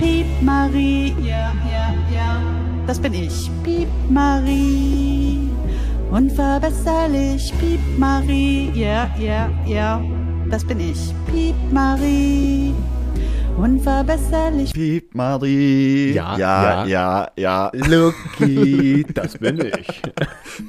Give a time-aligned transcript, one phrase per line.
[0.00, 2.40] Piep Marie, ja, ja, ja,
[2.86, 5.50] das bin ich, Piep Marie.
[6.10, 10.02] Unverbesserlich, Piep Marie, ja, ja, ja,
[10.48, 12.72] das bin ich, Piep Marie.
[13.58, 14.72] Unverbesserlich.
[14.72, 16.14] Piep Marie.
[16.14, 17.70] Ja, ja, ja, ja.
[17.74, 20.02] Lucky, das bin ich.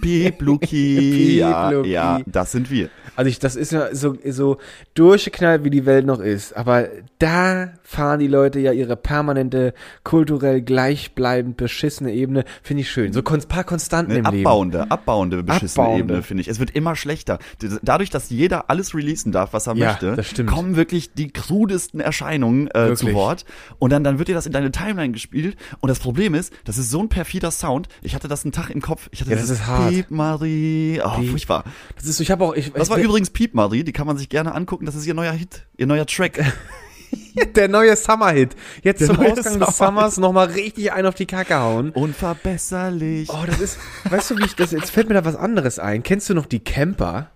[0.02, 0.98] Piep Luki.
[0.98, 1.89] Piep ja, Luki.
[1.89, 2.89] ja, das sind wir.
[3.16, 4.57] Also ich, das ist ja so, so
[4.93, 6.55] durchgeknallt, wie die Welt noch ist.
[6.55, 6.88] Aber
[7.20, 9.73] da fahren die Leute ja ihre permanente,
[10.04, 12.46] kulturell gleichbleibend beschissene Ebene.
[12.64, 13.14] Finde ich schön.
[13.14, 14.46] So kon paar Konstanten Eine im Leben.
[14.47, 16.04] abbauende, abbauende, beschissene Abbauende.
[16.14, 16.47] Ebene, finde ich.
[16.47, 17.39] Es wird immer schlechter.
[17.82, 22.70] Dadurch, dass jeder alles releasen darf, was er Ja, möchte, kommen wirklich die krudesten Erscheinungen
[22.73, 23.12] äh, zu.
[23.14, 23.46] Wort.
[23.79, 25.57] Und dann, dann wird dir das in deine Timeline gespielt.
[25.82, 27.89] Und das Problem ist, das ist so ein perfider Sound.
[28.01, 29.09] Ich hatte das einen Tag im Kopf.
[29.12, 29.89] Ich hatte Ja, das ist hart.
[29.89, 31.01] Piep Marie.
[31.04, 31.65] Oh, furchtbar.
[31.96, 33.83] Das ist so, ich habe auch, ich, Das ich, war übrigens Piep Marie.
[33.83, 34.86] Die kann man sich gerne angucken.
[34.86, 36.44] Das ist ihr neuer Hit, ihr neuer Track.
[37.55, 38.55] der neue Summer-Hit.
[38.83, 39.75] Jetzt Der zum Ausgang des Summer-Hit.
[39.75, 41.92] Summers nochmal richtig einen auf die Kacke hauen.
[41.92, 43.30] Unverbesserlich.
[43.30, 43.78] Oh, das ist,
[44.09, 46.03] weißt du, wie ich das, jetzt fällt mir da was anderes ein.
[46.03, 47.31] Kennst du noch die Camper?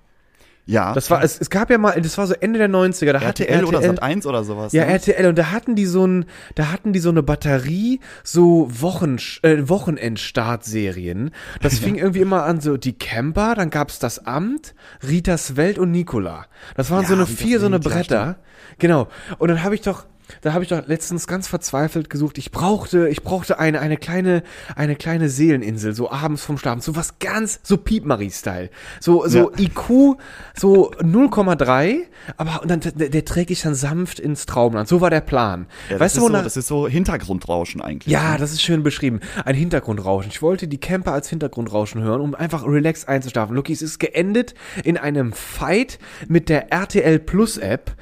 [0.66, 0.94] Ja.
[0.94, 3.48] Das war, es, es gab ja mal, das war so Ende der 90er, da hatte
[3.48, 4.74] RTL, RTL, oder Sat 1 oder sowas.
[4.74, 4.94] Ja, ne?
[4.94, 9.18] RTL und da hatten die so ein, da hatten die so eine Batterie, so Wochen,
[9.44, 11.32] äh, Wochenendstartserien.
[11.62, 14.74] Das fing irgendwie immer an, so die Camper, dann gab's das Amt,
[15.08, 16.46] Ritas Welt und Nicola.
[16.76, 18.38] Das waren Ja, so eine Ritas vier, so eine ja, Bretter.
[18.80, 19.08] Genau.
[19.38, 20.06] Und dann habe ich doch,
[20.42, 22.38] da habe ich doch letztens ganz verzweifelt gesucht.
[22.38, 24.44] Ich brauchte, ich brauchte eine, eine kleine,
[24.76, 28.70] eine kleine Seeleninsel, so abends vom Schlafen, so was ganz, so Piep Marie-Style.
[29.00, 30.18] So, so IQ,
[30.56, 31.98] so 0,3,
[32.38, 34.88] aber und dann, der, der trägt dich dann sanft ins Traumland.
[34.88, 35.68] So war der Plan.
[35.90, 38.12] Ja, das, weißt ist du, so, wonach, das ist so Hintergrundrauschen eigentlich.
[38.12, 38.38] ja, ne?
[38.40, 39.20] das ist schön beschrieben.
[39.44, 40.32] Ein Hintergrundrauschen.
[40.32, 43.56] Ich wollte die Camper als Hintergrundrauschen hören, um einfach relaxed einzuschlafen.
[43.56, 47.96] Lucky, es ist geendet in einem Fight mit der RTL Plus App.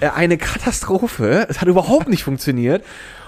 [0.00, 1.46] Äh, eine Katastrophe.
[1.48, 2.84] Es hat überhaupt nicht funktioniert.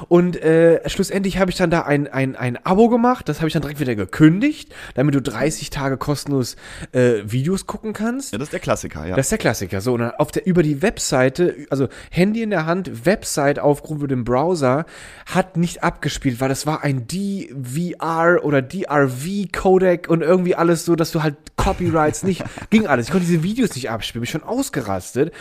[0.08, 3.28] Und äh, schlussendlich habe ich dann da ein, ein, ein Abo gemacht.
[3.28, 6.56] Das habe ich dann direkt wieder gekündigt, damit du 30 Tage kostenlos
[6.92, 8.32] äh, Videos gucken kannst.
[8.32, 9.16] Ja, das ist der Klassiker, ja.
[9.16, 9.80] Das ist der Klassiker.
[9.80, 13.98] So, und dann auf der, über die Webseite, also Handy in der Hand, Website aufgerufen
[13.98, 14.86] über den Browser,
[15.26, 21.10] hat nicht abgespielt, weil das war ein DVR oder DRV-Codec und irgendwie alles so, dass
[21.10, 23.06] du halt Copyrights nicht, ging alles.
[23.06, 25.32] Ich konnte diese Videos nicht abspielen, bin schon ausgerastet.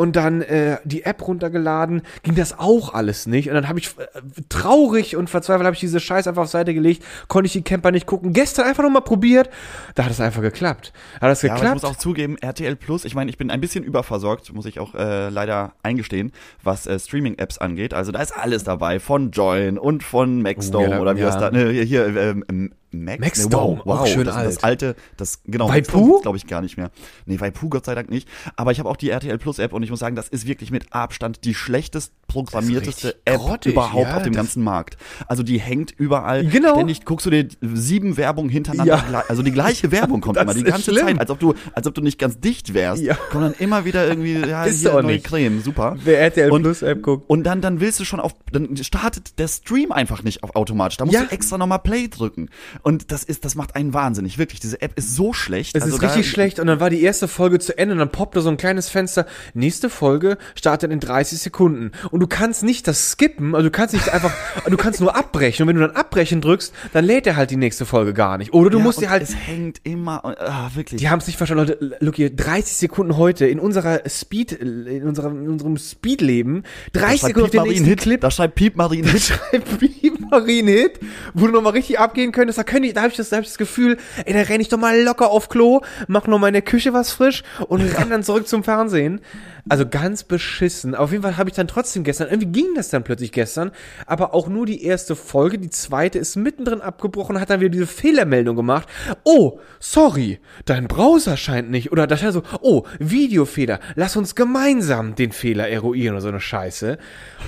[0.00, 3.50] Und dann äh, die App runtergeladen, ging das auch alles nicht.
[3.50, 6.72] Und dann habe ich äh, traurig und verzweifelt habe ich diese Scheiß einfach auf Seite
[6.72, 8.32] gelegt, konnte ich die Camper nicht gucken.
[8.32, 9.50] Gestern einfach noch mal probiert,
[9.96, 10.94] da hat es einfach geklappt.
[11.20, 11.82] Hat das Ja, aber ich geklappt?
[11.82, 14.94] muss auch zugeben, RTL Plus, ich meine, ich bin ein bisschen überversorgt, muss ich auch
[14.94, 16.32] äh, leider eingestehen,
[16.62, 17.92] was äh, Streaming-Apps angeht.
[17.92, 21.26] Also da ist alles dabei, von Join und von Maxdome Oh, ja, oder wie ja.
[21.26, 24.46] das da, ne, hier, hier ähm, ähm, Max, Maxdome, ne, wow, auch schön das, alt.
[24.48, 26.20] das alte, das, genau, Waipu?
[26.20, 26.90] glaube ich gar nicht mehr.
[27.26, 28.28] Nee, Waipu Gott sei Dank nicht.
[28.56, 30.70] Aber ich habe auch die RTL Plus App und ich muss sagen, das ist wirklich
[30.70, 34.96] mit Abstand die schlechtest programmierteste App grottig, überhaupt ja, auf dem ganzen Markt.
[35.26, 36.44] Also die hängt überall.
[36.46, 36.74] Genau.
[36.74, 39.24] Ständig guckst du dir sieben Werbungen hintereinander, Ja.
[39.28, 41.06] also die gleiche Werbung kommt immer, die ist ganze schlimm.
[41.06, 43.02] Zeit, als ob du, als ob du nicht ganz dicht wärst.
[43.02, 43.14] Ja.
[43.30, 45.26] Kommt dann immer wieder irgendwie, ja, Bist hier auch neue nicht.
[45.26, 45.96] Creme, super.
[46.04, 47.28] Wer RTL Und- Plus App guckt.
[47.28, 50.96] Und dann, dann willst du schon auf, dann startet der Stream einfach nicht auf automatisch.
[50.98, 51.24] Da musst Ja.
[51.24, 52.48] du extra nochmal Play drücken.
[52.82, 54.38] Und das ist, das macht einen wahnsinnig.
[54.38, 55.76] Wirklich, diese App ist so schlecht.
[55.76, 57.98] Es Also ist da- richtig schlecht und dann war die erste Folge zu Ende und
[57.98, 59.26] dann poppte so ein kleines Fenster.
[59.54, 61.92] Nächste Folge startet in 30 Sekunden.
[62.10, 64.32] Und du kannst nicht das skippen, also du kannst nicht einfach,
[64.66, 65.64] du kannst nur abbrechen.
[65.64, 68.52] Und wenn du dann abbrechen drückst, dann lädt er halt die nächste Folge gar nicht.
[68.52, 71.00] Oder du Ja, musst dir halt, Es hängt immer, ah, wirklich.
[71.00, 75.06] die haben es nicht verstanden, Leute, look hier, 30 Sekunden heute in unserer Speed, in
[75.06, 78.00] unserem, in unserem Speedleben, 30 da schreibt Sekunden auf Piep den nächsten Hit.
[78.00, 78.20] Clip.
[78.20, 79.22] Da schreibt Piep Marie einen Hit.
[79.22, 81.00] schreibt wie Marien-Hit,
[81.34, 82.58] wo du nochmal richtig abgehen könntest.
[82.58, 84.62] Da, könnte ich, da habe ich, das- da hab ich das Gefühl, ey, da renne
[84.62, 88.22] ich doch mal locker auf Klo, mach noch mal Küche was frisch und renn dann
[88.22, 89.20] zurück zum Fernsehen.
[89.68, 90.94] Also ganz beschissen.
[90.94, 93.70] Auf jeden Fall habe ich dann trotzdem gestern, irgendwie ging das dann plötzlich gestern,
[94.06, 97.86] aber auch nur die erste Folge, die zweite ist mittendrin abgebrochen, hat dann wieder diese
[97.86, 98.88] Fehlermeldung gemacht.
[99.24, 101.92] Oh, sorry, dein Browser scheint nicht.
[101.92, 106.40] Oder da stand so, oh, Videofehler, lass uns gemeinsam den Fehler eruieren oder so eine
[106.40, 106.98] Scheiße.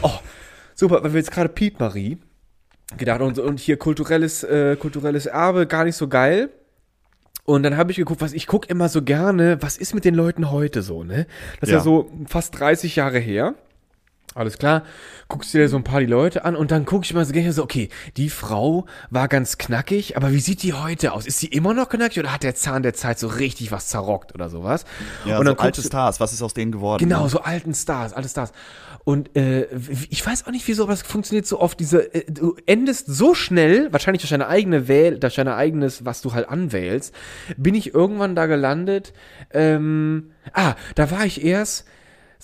[0.02, 0.10] Oh,
[0.74, 2.18] super, weil wir jetzt gerade Piet Marie
[2.98, 6.50] gedacht und, und hier kulturelles, äh, kulturelles Erbe, gar nicht so geil.
[7.44, 10.14] Und dann habe ich geguckt, was ich gucke immer so gerne, was ist mit den
[10.14, 11.26] Leuten heute so, ne?
[11.60, 11.82] Das ist ja Ja.
[11.84, 13.54] so fast 30 Jahre her.
[14.34, 14.82] Alles klar,
[15.28, 17.90] guckst dir so ein paar die Leute an und dann gucke ich mal so okay,
[18.16, 21.26] die Frau war ganz knackig, aber wie sieht die heute aus?
[21.26, 24.34] Ist sie immer noch knackig oder hat der Zahn der Zeit so richtig was zerrockt
[24.34, 24.84] oder sowas?
[25.26, 27.04] Ja, und dann so alte Stars, was ist aus denen geworden?
[27.04, 27.28] Genau, ne?
[27.28, 28.52] so alten Stars, alte Stars.
[29.04, 29.66] Und äh,
[30.10, 31.80] ich weiß auch nicht, wieso, aber es funktioniert so oft.
[31.80, 36.22] Diese, äh, du endest so schnell, wahrscheinlich durch deine eigene Wähl, durch dein eigenes, was
[36.22, 37.12] du halt anwählst,
[37.56, 39.12] bin ich irgendwann da gelandet.
[39.52, 41.84] Ähm, ah, da war ich erst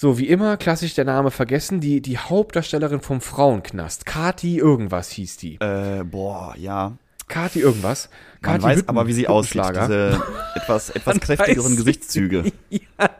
[0.00, 4.06] So, wie immer, klassisch der Name vergessen, die, die Hauptdarstellerin vom Frauenknast.
[4.06, 5.56] Kati irgendwas hieß die.
[5.56, 6.96] Äh, boah, ja.
[7.28, 8.08] Kati irgendwas.
[8.40, 9.62] Man Kati weiß Hütten- aber, wie sie aussieht.
[9.70, 10.22] Diese
[10.54, 12.44] etwas, etwas kräftigeren Gesichtszüge.
[13.00, 13.10] Ja,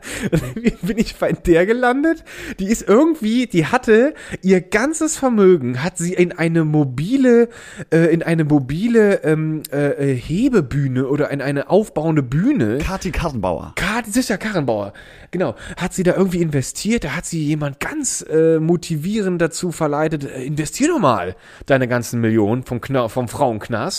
[0.55, 2.23] wie bin ich bei der gelandet?
[2.59, 7.47] Die ist irgendwie, die hatte ihr ganzes Vermögen, hat sie in eine mobile,
[7.91, 12.79] äh, in eine mobile ähm, äh, äh, Hebebühne oder in eine aufbauende Bühne.
[12.79, 13.71] Kati Karrenbauer.
[13.75, 14.93] Kati, sicher Karrenbauer,
[15.31, 20.25] genau, hat sie da irgendwie investiert, da hat sie jemand ganz äh, motivierend dazu verleitet,
[20.25, 21.35] äh, investier doch mal
[21.65, 23.98] deine ganzen Millionen vom, Kna vom Frauenknast.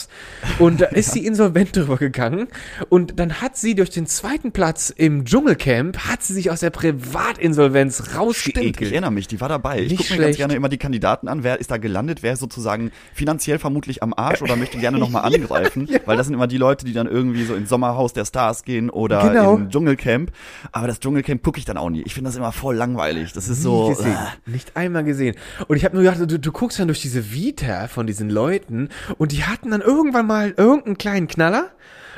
[0.58, 2.48] Und da ist sie insolvent drüber gegangen
[2.88, 6.70] und dann hat sie durch den zweiten Platz im Dschungelcamp, hat sie sich aus der
[6.70, 8.80] Privatinsolvenz Stimmt, ich rausgeekelt.
[8.92, 9.80] erinnere mich, die war dabei.
[9.80, 11.42] Ich Nicht gucke mir ganz gerne immer die Kandidaten an.
[11.44, 12.22] Wer ist da gelandet?
[12.22, 15.88] Wer ist sozusagen finanziell vermutlich am Arsch oder möchte gerne nochmal angreifen?
[16.06, 18.90] Weil das sind immer die Leute, die dann irgendwie so ins Sommerhaus der Stars gehen
[18.90, 19.56] oder Genau.
[19.56, 20.30] im Dschungelcamp.
[20.72, 22.02] Aber das Dschungelcamp gucke ich dann auch nie.
[22.04, 23.32] Ich finde das immer voll langweilig.
[23.32, 23.88] Das ist so.
[23.90, 24.12] Gesehen.
[24.46, 25.36] äh, Nicht einmal gesehen.
[25.68, 28.88] Und ich habe nur gedacht, du, du guckst dann durch diese Vita von diesen Leuten
[29.18, 31.70] und die hatten dann irgendwann mal irgendeinen kleinen Knaller.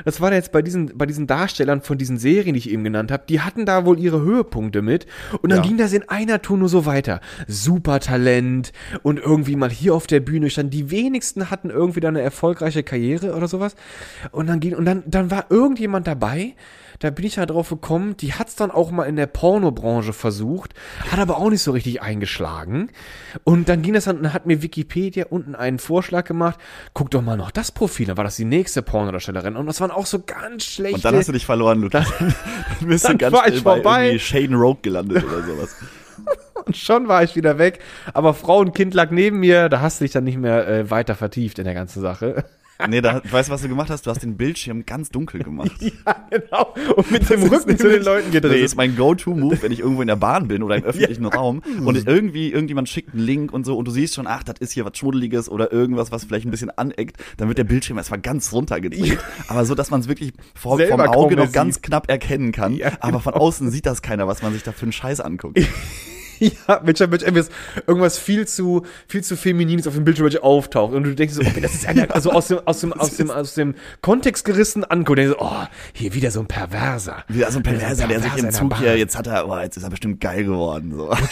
[0.05, 3.11] Das war jetzt bei diesen, bei diesen Darstellern von diesen Serien, die ich eben genannt
[3.11, 5.05] habe, die hatten da wohl ihre Höhepunkte mit.
[5.41, 5.65] Und dann Ja.
[5.67, 7.21] ging das in einer Tour nur so weiter.
[7.47, 8.73] Super Talent
[9.03, 10.73] und irgendwie mal hier auf der Bühne stand.
[10.73, 13.75] Die wenigsten hatten irgendwie da eine erfolgreiche Karriere oder sowas.
[14.31, 16.55] Und dann ging, und dann, dann war irgendjemand dabei,
[16.99, 20.73] da bin ich halt drauf gekommen, die hat's dann auch mal in der Pornobranche versucht,
[21.11, 22.89] hat aber auch nicht so richtig eingeschlagen.
[23.43, 26.59] Und dann ging das dann, dann hat mir Wikipedia unten einen Vorschlag gemacht,
[26.93, 29.55] guck doch mal noch das Profil, dann war das die nächste Pornodarstellerin.
[29.55, 30.95] Und das waren auch so ganz schlechte.
[30.95, 32.07] Und dann hast du dich verloren, Lukas.
[32.19, 34.05] Dann bist dann du ganz war ich schnell bei vorbei.
[34.05, 35.75] irgendwie Shaden Rogue gelandet oder sowas.
[36.65, 37.79] und schon war ich wieder weg.
[38.13, 40.89] Aber Frau und Kind lag neben mir, da hast du dich dann nicht mehr äh,
[40.89, 42.45] weiter vertieft in der ganzen Sache.
[42.87, 44.05] Nee, da, weißt du, was du gemacht hast?
[44.05, 45.71] Du hast den Bildschirm ganz dunkel gemacht.
[45.79, 46.73] ja, genau.
[46.95, 48.63] Und mit dem Rücken zu den Leuten Das gedreht.
[48.63, 52.07] ist mein Go-To-Move, wenn ich irgendwo in der Bahn bin oder im öffentlichen Raum und
[52.07, 54.85] irgendwie irgendjemand schickt einen Link und so und du siehst schon, ach, das ist hier
[54.85, 58.51] was Schmuddeliges oder irgendwas, was vielleicht ein bisschen aneckt, dann wird der Bildschirm erstmal ganz
[58.51, 59.19] runtergedreht.
[59.47, 61.83] Aber so, dass man es wirklich vor, vom Auge noch ganz sieht.
[61.83, 62.75] knapp erkennen kann.
[62.75, 65.59] Ja, Aber von außen sieht das keiner, was man sich da für einen Scheiß anguckt.
[66.67, 67.49] Ja, Mensch, Mensch, irgendwas,
[67.87, 70.93] irgendwas viel zu, viel zu Feminines auf dem Bildschirm auftaucht.
[70.93, 73.29] Und du denkst so, okay, das ist einer, also aus dem, aus dem, aus dem,
[73.31, 75.19] aus dem Kontext gerissen anguckt.
[75.19, 75.63] Denkst so, oh,
[75.93, 77.23] hier wieder so ein Perverser.
[77.27, 79.83] Wieder so ein Perverser, der sich im Zug hier, jetzt hat er, oh, jetzt ist
[79.83, 80.93] er bestimmt geil geworden.
[80.95, 81.11] So.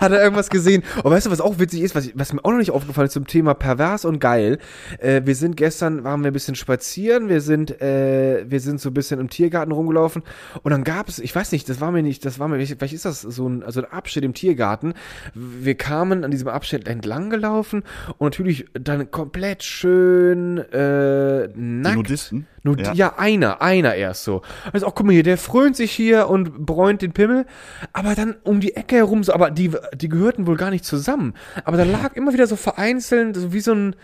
[0.00, 0.82] Hat er irgendwas gesehen?
[1.02, 3.12] Und weißt du, was auch witzig ist, was, was mir auch noch nicht aufgefallen ist
[3.12, 4.58] zum Thema pervers und geil?
[4.98, 8.90] Äh, wir sind gestern, waren wir ein bisschen spazieren, wir sind, äh, wir sind so
[8.90, 10.22] ein bisschen im Tiergarten rumgelaufen
[10.62, 12.94] und dann gab es, ich weiß nicht, das war mir nicht, das war mir, vielleicht
[12.94, 14.94] ist das so ein, also ein Abschnitt im Tiergarten.
[15.34, 17.82] Wir kamen an diesem Abschnitt entlang gelaufen
[18.18, 21.96] und natürlich dann komplett schön äh, nackt.
[21.96, 22.46] Nudisten?
[22.62, 22.92] Nur, Ja.
[22.94, 23.18] ja.
[23.18, 24.42] einer, einer erst so.
[24.72, 27.46] Also auch, guck mal hier, der frönt sich hier und bräunt den Pimmel,
[27.92, 31.34] aber dann um die Ecke herum so, aber die, die gehörten wohl gar nicht zusammen.
[31.64, 33.96] Aber da lag immer wieder so vereinzelt, so wie so ein,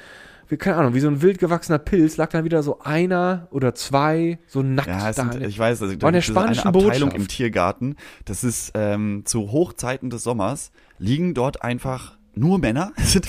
[0.50, 3.74] wie, keine Ahnung, wie so ein wild gewachsener Pilz, lag dann wieder so einer oder
[3.74, 5.30] zwei, so nackt Ja, da.
[5.32, 7.16] sind, ich weiß, also, War der diese eine spanischen Abteilung Botschaft.
[7.16, 7.96] im Tiergarten.
[8.24, 12.92] Das ist ähm, zu Hochzeiten des Sommers liegen dort einfach nur Männer.
[12.96, 13.26] Es sind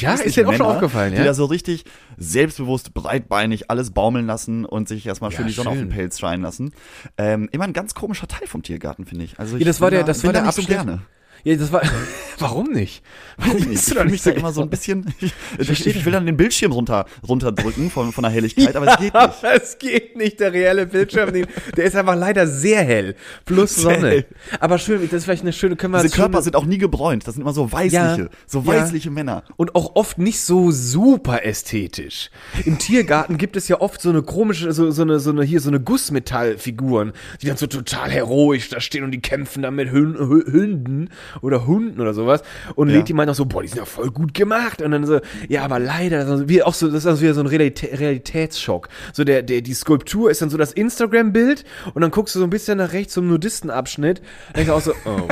[0.00, 1.24] Ja, ist dir auch schon Männer, aufgefallen, Die ja?
[1.24, 1.84] da so richtig
[2.16, 5.88] selbstbewusst, breitbeinig alles baumeln lassen und sich erstmal schön Ja, die Sonne auf schön.
[5.88, 6.72] den Pelz scheinen lassen.
[7.18, 9.38] Ähm, immer ein ganz komischer Teil vom Tiergarten, finde ich.
[9.38, 11.02] Also ich Ja, das war der- da, das war da der so Abschnitt- gerne.
[11.44, 11.82] Ja, das war,
[12.38, 13.02] warum nicht?
[13.36, 16.04] Weiß ich Ich fühle mich nicht da so immer so ein bisschen, ich, ich, ich
[16.04, 19.42] will dann den Bildschirm runter, runterdrücken von, von der Helligkeit, aber es geht nicht.
[19.42, 24.08] Es geht nicht, der reelle Bildschirm, der ist einfach leider sehr hell, plus Sehr Sonne.
[24.10, 24.26] hell.
[24.60, 26.64] Aber schön, das ist vielleicht eine schöne, können wir Diese als schöne- Körper sind auch
[26.66, 27.26] nie gebräunt.
[27.26, 28.66] Das sind immer so weißliche, Ja, so ja.
[28.66, 29.42] weißliche Männer.
[29.56, 32.30] und auch oft nicht so super ästhetisch.
[32.64, 35.60] Im Tiergarten gibt es ja oft so eine komische, so, so eine, so eine, hier
[35.60, 39.88] so eine Gussmetallfiguren, die dann so total heroisch da stehen und die kämpfen dann mit
[39.90, 41.10] Hün- Hü- Hünden
[41.40, 42.42] oder Hunden oder sowas.
[42.74, 42.96] Und Ja.
[42.98, 44.82] Leti meint auch so, boah, die sind ja voll gut gemacht.
[44.82, 47.40] Und dann so, ja, aber leider, also wie auch so, das ist also wieder so
[47.40, 48.88] ein Realitä Realitätsschock.
[49.12, 52.44] So der, der, die Skulptur ist dann so das Instagram-Bild und dann guckst du so
[52.44, 54.20] ein bisschen nach rechts zum Nudistenabschnitt.
[54.54, 55.28] Denkst du auch so, oh,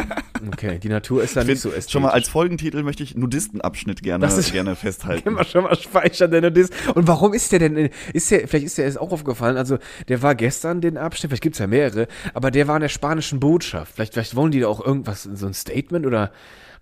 [0.52, 1.92] okay, die Natur ist da nicht so ästhetisch.
[1.92, 5.28] Schon mal als Folgentitel möchte ich Nudistenabschnitt gerne, Das ist- gerne festhalten.
[5.28, 6.72] Immer schon mal speichern, der Nudist.
[6.94, 9.78] Und warum ist der denn, ist der, vielleicht ist der jetzt auch aufgefallen, also
[10.08, 13.40] der war gestern den Abschnitt, vielleicht gibt's ja mehrere, aber der war in der spanischen
[13.40, 13.94] Botschaft.
[13.94, 16.30] Vielleicht, vielleicht wollen die da auch irgendwas, so ein Statement oder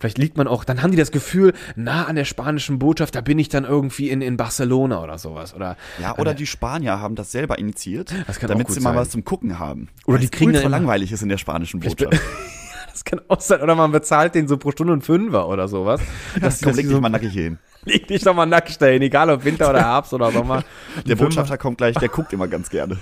[0.00, 3.20] vielleicht liegt man auch, dann haben die das Gefühl, nah an der spanischen Botschaft, da
[3.20, 5.54] bin ich dann irgendwie in, in Barcelona oder sowas.
[5.54, 8.96] Oder, Ja, oder die Spanier haben das selber initiiert, Das damit sie mal sein.
[8.98, 9.88] was zum Gucken haben.
[10.06, 12.12] Oder die kriegen ultra langweilig ist in der spanischen Botschaft.
[12.92, 16.00] das kann auch sein, oder man bezahlt den so pro Stunde einen Fünfer oder sowas.
[16.40, 17.58] Das die- Komm, leg dich so, mal nackig hin.
[17.84, 20.62] leg dich doch mal nackt dahin, egal ob Winter oder Herbst oder Sommer.
[20.96, 21.24] Der Fünfer.
[21.24, 22.98] Botschafter kommt gleich, der guckt immer ganz gerne.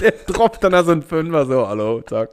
[0.00, 2.30] Der droppt dann da so ein Fünfer, so, hallo, zack.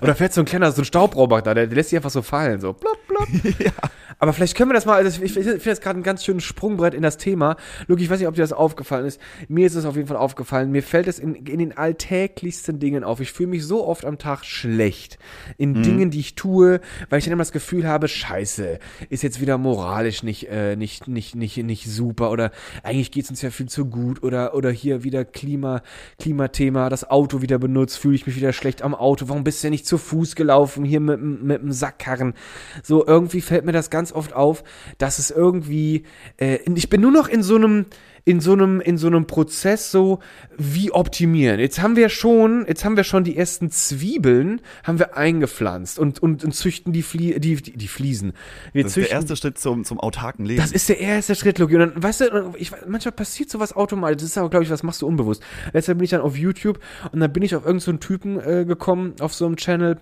[0.00, 2.22] Und da fährt so ein kleiner, so ein Staubroboter, der, der lässt sich einfach so
[2.22, 3.28] fallen, so, plopp, plopp.
[4.24, 6.44] Aber vielleicht können wir das mal, also ich, ich finde das gerade ein ganz schönes
[6.44, 7.56] Sprungbrett in das Thema.
[7.88, 9.20] Luki, ich weiß nicht, ob dir das aufgefallen ist.
[9.48, 10.70] Mir ist es auf jeden Fall aufgefallen.
[10.70, 13.20] Mir fällt es in, in den alltäglichsten Dingen auf.
[13.20, 15.18] Ich fühle mich so oft am Tag schlecht
[15.58, 18.78] in Dingen, die ich tue, weil ich dann immer das Gefühl habe, scheiße,
[19.10, 22.50] ist jetzt wieder moralisch nicht, äh, nicht, nicht, nicht, nicht super oder
[22.82, 25.82] eigentlich geht's uns ja viel zu gut oder, oder hier wieder Klima,
[26.18, 29.28] Klimathema, das Auto wieder benutzt, fühle ich mich wieder schlecht am Auto.
[29.28, 32.32] Warum bist du ja nicht zu Fuß gelaufen hier mit, mit dem Sackkarren?
[32.82, 34.64] So, irgendwie fällt mir das ganz oft auf,
[34.98, 36.04] dass es irgendwie,
[36.38, 37.86] äh, ich bin nur noch in so einem,
[38.24, 40.20] in so einem, in so einem Prozess so,
[40.56, 41.60] wie optimieren.
[41.60, 46.22] Jetzt haben wir schon, jetzt haben wir schon die ersten Zwiebeln, haben wir eingepflanzt und,
[46.22, 48.32] und, und züchten die, Flie die, die, die Fliesen.
[48.72, 50.60] Wir Das ist der züchten, erste Schritt zum, zum autarken Leben.
[50.60, 51.74] das ist der erste Schritt, Loki.
[51.74, 54.22] Und dann, weißt du, ich, manchmal passiert sowas automatisch.
[54.22, 55.42] Das ist aber, glaube ich, was machst du unbewusst.
[55.72, 56.80] Letztes bin ich dann auf YouTube
[57.12, 59.98] und dann bin ich auf irgendeinen so einen Typen äh, gekommen, auf so einem Channel,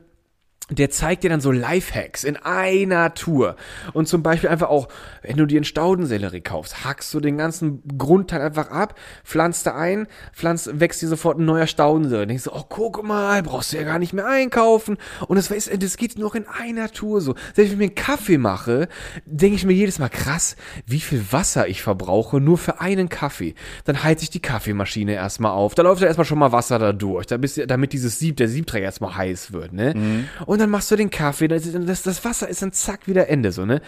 [0.78, 3.56] der zeigt dir dann so Lifehacks in einer Tour.
[3.92, 4.88] Und zum Beispiel einfach auch,
[5.22, 9.74] wenn du dir einen Staudensellerie kaufst, hackst du den ganzen Grundteil einfach ab, pflanzt da
[9.74, 12.26] ein, pflanzt, wächst dir sofort ein neuer Staudensellerie.
[12.26, 14.96] Denkst du, oh, guck mal, brauchst du ja gar nicht mehr einkaufen.
[15.28, 17.34] Und das, das geht noch in einer Tour so.
[17.54, 18.88] Selbst wenn ich mir einen Kaffee mache,
[19.26, 23.54] denke ich mir jedes Mal, krass, wie viel Wasser ich verbrauche nur für einen Kaffee.
[23.84, 25.74] Dann heizt ich die Kaffeemaschine erstmal auf.
[25.74, 29.16] Da läuft ja erstmal schon mal Wasser da durch, damit dieses Sieb, der Siebträger erstmal
[29.16, 29.94] heiß wird, ne?
[30.46, 33.52] Und dann machst du den Kaffee, das, das, das Wasser ist dann zack wieder Ende,
[33.52, 33.82] so, ne?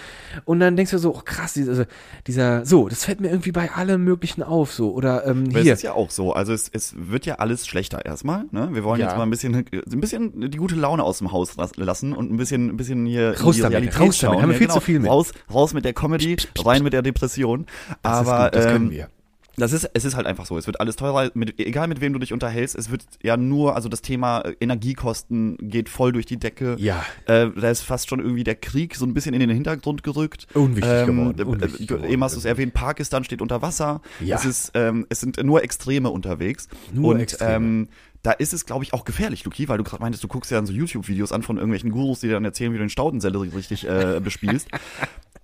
[0.44, 1.86] Und dann denkst du so, oh, krass, dieser,
[2.26, 5.72] dieser, so, das fällt mir irgendwie bei allem Möglichen auf, so, oder, ähm, Aber hier.
[5.72, 6.32] Es ist ja auch so.
[6.34, 8.44] Also es, es wird ja alles schlechter erstmal.
[8.50, 8.68] Ne?
[8.72, 9.06] Wir wollen Ja.
[9.06, 12.30] jetzt mal ein bisschen, ein bisschen die gute Laune aus dem Haus las- lassen und
[12.32, 14.14] ein bisschen, ein bisschen hier Raus damit, Realität raus damit.
[14.16, 14.42] schauen.
[14.42, 14.74] Haben wir Ja, viel genau.
[14.74, 15.10] zu viel mit.
[15.10, 17.66] Raus, raus mit der Comedy, rein mit der Depression.
[18.02, 19.08] Aber das können ähm, wir.
[19.56, 20.58] Das ist, es ist halt einfach so.
[20.58, 22.74] Es wird alles teurer, mit, egal mit wem du dich unterhältst.
[22.76, 26.76] Es wird ja nur, also das Thema äh, Energiekosten geht voll durch die Decke.
[26.78, 27.04] Ja.
[27.26, 30.46] Äh, da ist fast schon irgendwie der Krieg so ein bisschen in den Hintergrund gerückt.
[30.54, 32.10] Unwichtig geworden, äh, unwichtig du, geworden.
[32.10, 34.00] Eben hast du es erwähnt, Pakistan steht unter Wasser.
[34.20, 34.36] Ja.
[34.36, 36.68] Es ist, ähm, es sind nur Extreme unterwegs.
[36.92, 37.54] Nur und Extreme.
[37.54, 37.88] Ähm,
[38.24, 40.56] da ist es, glaube ich, auch gefährlich, Luki, weil du gerade meintest, du guckst ja
[40.58, 43.86] dann so YouTube-Videos an von irgendwelchen Gurus, die dann erzählen, wie du den Staudensellerie richtig
[43.88, 44.66] äh, bespielst.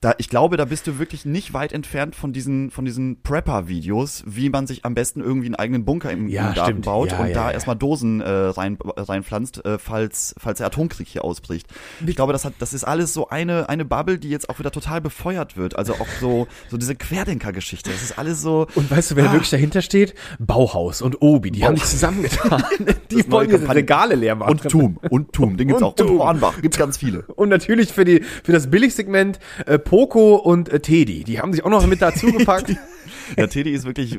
[0.03, 4.23] Da, ich glaube, da bist du wirklich nicht weit entfernt von diesen, von diesen Prepper-Videos,
[4.27, 6.85] wie man sich am besten irgendwie einen eigenen Bunker im, Ja, im Garten stimmt.
[6.87, 11.07] baut Ja, und ja, da erstmal Dosen äh, rein, reinpflanzt, äh, falls, falls der Atomkrieg
[11.07, 11.67] hier ausbricht.
[12.07, 14.71] Ich glaube, das hat, das ist alles so eine, eine Bubble, die jetzt auch wieder
[14.71, 15.77] total befeuert wird.
[15.77, 17.91] Also auch so, so diese Querdenker-Geschichte.
[17.91, 18.69] Das ist alles so.
[18.75, 19.33] Und weißt du, wer Ah.
[19.35, 20.15] wirklich dahinter steht?
[20.39, 22.65] Bauhaus und Obi, die haben sich zusammengetan.
[23.11, 23.75] die wollen Kampagne.
[23.77, 24.51] Regale leer machen.
[24.51, 26.01] Und Tum, und Tum, den gibt's Und auch.
[26.01, 26.19] Und Tum.
[26.19, 27.23] Hornbach, gibt's ganz viele.
[27.37, 31.25] Und natürlich für die für das Billigsegment äh, Poco und äh, Teddy.
[31.25, 32.75] Die haben sich auch noch mit dazu gepackt.
[33.37, 34.19] Der Teddy ist wirklich äh,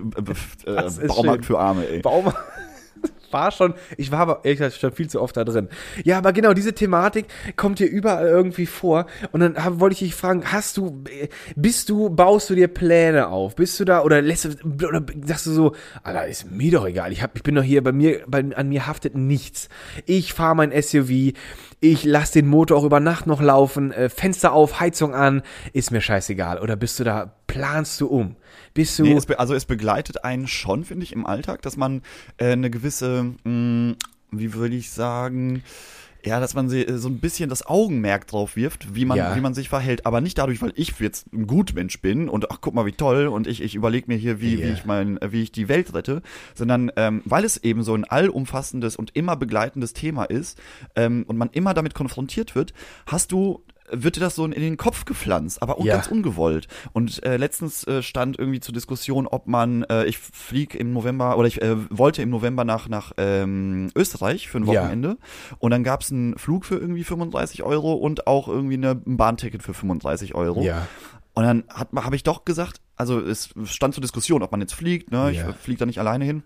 [1.07, 1.55] Baumarkt schön.
[1.55, 1.99] für Arme, ey.
[1.99, 2.31] Baum
[3.33, 5.69] war schon, ich war aber ehrlich gesagt schon viel zu oft da drin.
[6.03, 9.05] Ja, aber genau, diese Thematik kommt hier überall irgendwie vor.
[9.31, 11.03] Und dann hab, wollte ich dich fragen, hast du,
[11.55, 13.55] bist du, baust du dir Pläne auf?
[13.55, 17.11] Bist du da oder lässt du, oder sagst du so, Alter, ist mir doch egal.
[17.11, 19.69] Ich hab, ich bin doch hier, bei mir, bei, an mir haftet nichts.
[20.05, 21.33] Ich fahre mein SUV,
[21.83, 25.41] ich lass den Motor auch über Nacht noch laufen, äh, Fenster auf, Heizung an,
[25.73, 26.59] ist mir scheißegal.
[26.59, 28.35] Oder bist du da, planst du um?
[28.75, 32.03] Bist du, Nee, es, also es begleitet einen schon, finde ich, im Alltag, dass man
[32.37, 33.95] äh, eine gewisse, mh,
[34.31, 35.63] wie würde ich sagen,
[36.25, 39.35] ja, dass man sie, äh, so ein bisschen das Augenmerk drauf wirft, wie man, Ja.
[39.35, 40.05] wie man sich verhält.
[40.05, 43.27] Aber nicht dadurch, weil ich jetzt ein Gutmensch bin und ach, guck mal, wie toll
[43.27, 44.67] und ich, ich überlege mir hier, wie, Ja.
[44.67, 46.21] wie ich mein, äh, wie ich die Welt rette,
[46.55, 50.59] sondern ähm, weil es eben so ein allumfassendes und immer begleitendes Thema ist
[50.95, 52.73] ähm, und man immer damit konfrontiert wird,
[53.05, 55.95] hast du wird dir das so in den Kopf gepflanzt, aber auch Ja.
[55.95, 56.67] ganz ungewollt.
[56.93, 61.37] Und äh, letztens äh, stand irgendwie zur Diskussion, ob man, äh, ich flieg im November
[61.37, 64.81] oder ich äh, wollte im November nach nach ähm, Österreich für ein Ja.
[64.81, 65.17] Wochenende
[65.59, 69.63] und dann gab's einen Flug für irgendwie 35 Euro und auch irgendwie eine, ein Bahnticket
[69.63, 70.61] für 35 Euro.
[70.63, 70.87] ja.
[71.33, 75.11] Und dann habe ich doch gesagt, also es stand zur Diskussion, ob man jetzt fliegt,
[75.11, 75.31] ne?
[75.31, 75.49] Ich Ja.
[75.51, 76.43] äh, flieg da nicht alleine hin.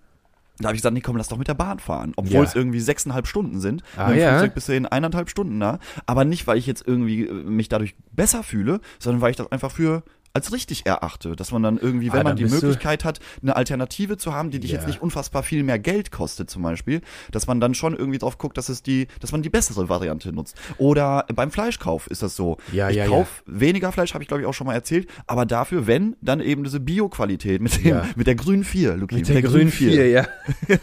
[0.59, 2.13] Da habe ich gesagt, nee, komm, lass doch mit der Bahn fahren.
[2.15, 2.43] Obwohl Ja.
[2.43, 3.83] es irgendwie sechseinhalb Stunden sind.
[3.97, 4.29] Ah, mit dem ja.
[4.38, 5.79] Flugzeug bist du in eineinhalb Stunden da.
[6.05, 9.51] Aber nicht, weil ich jetzt irgendwie äh, mich dadurch besser fühle, sondern weil ich das
[9.51, 10.03] einfach für
[10.36, 11.36] als richtig erachte.
[11.36, 14.60] Dass man dann irgendwie, wenn Ah, man die Möglichkeit hat, eine Alternative zu haben, die
[14.60, 14.77] dich Ja.
[14.77, 17.01] jetzt nicht unfassbar viel mehr Geld kostet zum Beispiel,
[17.32, 20.32] dass man dann schon irgendwie drauf guckt, dass es die, dass man die bessere Variante
[20.34, 20.56] nutzt.
[20.77, 22.58] Oder beim Fleischkauf ist das so.
[22.72, 25.46] Ja, ich ja, kauf weniger Fleisch, habe ich glaube ich auch schon mal erzählt, aber
[25.46, 28.06] dafür, wenn, dann eben diese Bio-Qualität mit dem, Ja.
[28.15, 29.15] mit der grünen 4, Luki.
[29.15, 30.27] Mit der grünen 4, ja.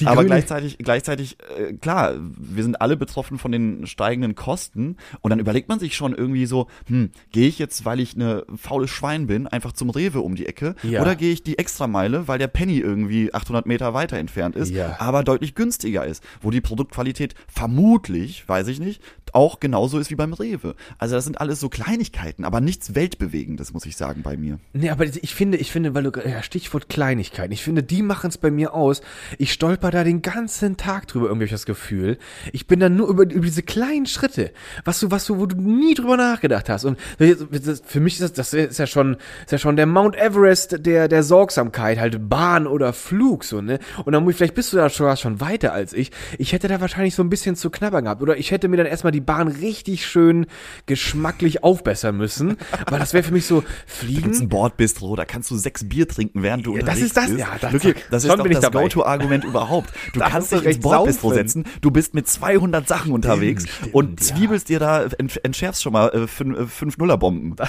[0.00, 4.96] Die aber grüne- gleichzeitig, gleichzeitig, äh, klar, wir sind alle betroffen von den steigenden Kosten
[5.20, 8.44] und dann überlegt man sich schon irgendwie so, hm, gehe ich jetzt, weil ich eine
[8.56, 11.02] faules Schwein bin, einfach zum Rewe um die Ecke Ja.
[11.02, 14.96] oder gehe ich die Extrameile, weil der Penny irgendwie 800 Meter weiter entfernt ist, Ja.
[15.00, 20.14] aber deutlich günstiger ist, wo die Produktqualität vermutlich, weiß ich nicht, auch genauso ist wie
[20.14, 20.74] beim Rewe.
[20.98, 24.58] Also das sind alles so Kleinigkeiten, aber nichts Weltbewegendes, muss ich sagen, bei mir.
[24.72, 28.28] Nee, aber ich finde, ich finde, weil du, ja, Stichwort Kleinigkeiten, ich finde, die machen
[28.28, 29.02] es bei mir aus.
[29.38, 32.18] Ich stolper da den ganzen Tag drüber, irgendwie hab ich das Gefühl.
[32.52, 34.52] Ich bin dann nur über, über diese kleinen Schritte,
[34.84, 36.84] was du, was du, wo du nie drüber nachgedacht hast.
[36.84, 40.16] Und das, für mich ist das, das ist ja schon, ist ja schon der Mount
[40.16, 43.78] Everest der, der Sorgsamkeit, halt Bahn oder Flug, so, ne?
[44.04, 46.10] Und dann vielleicht bist du da schon, schon weiter als ich.
[46.38, 48.22] Ich hätte da wahrscheinlich so ein bisschen zu knabbern gehabt.
[48.22, 50.46] Oder ich hätte mir dann erstmal die Bahn richtig schön
[50.86, 52.56] geschmacklich aufbessern müssen.
[52.90, 54.22] Weil das wäre für mich so, Fliegen.
[54.22, 57.16] gibt's ein Bordbistro, da kannst du sechs Bier trinken, während du Ja, das unterwegs ist
[57.16, 57.38] das- bist.
[57.40, 58.70] ja, das- Wirklich, das ist doch das.
[58.70, 59.75] Go-To-Argument überhaupt.
[60.12, 63.94] Du Da kannst dich ins recht, Bordbistro setzen, du bist mit 200 Sachen unterwegs stimmt,
[63.94, 64.34] und ja.
[64.34, 67.56] zwiebelst dir da, ent, entschärfst schon mal äh, fünf, äh, fünf Nullerbomben.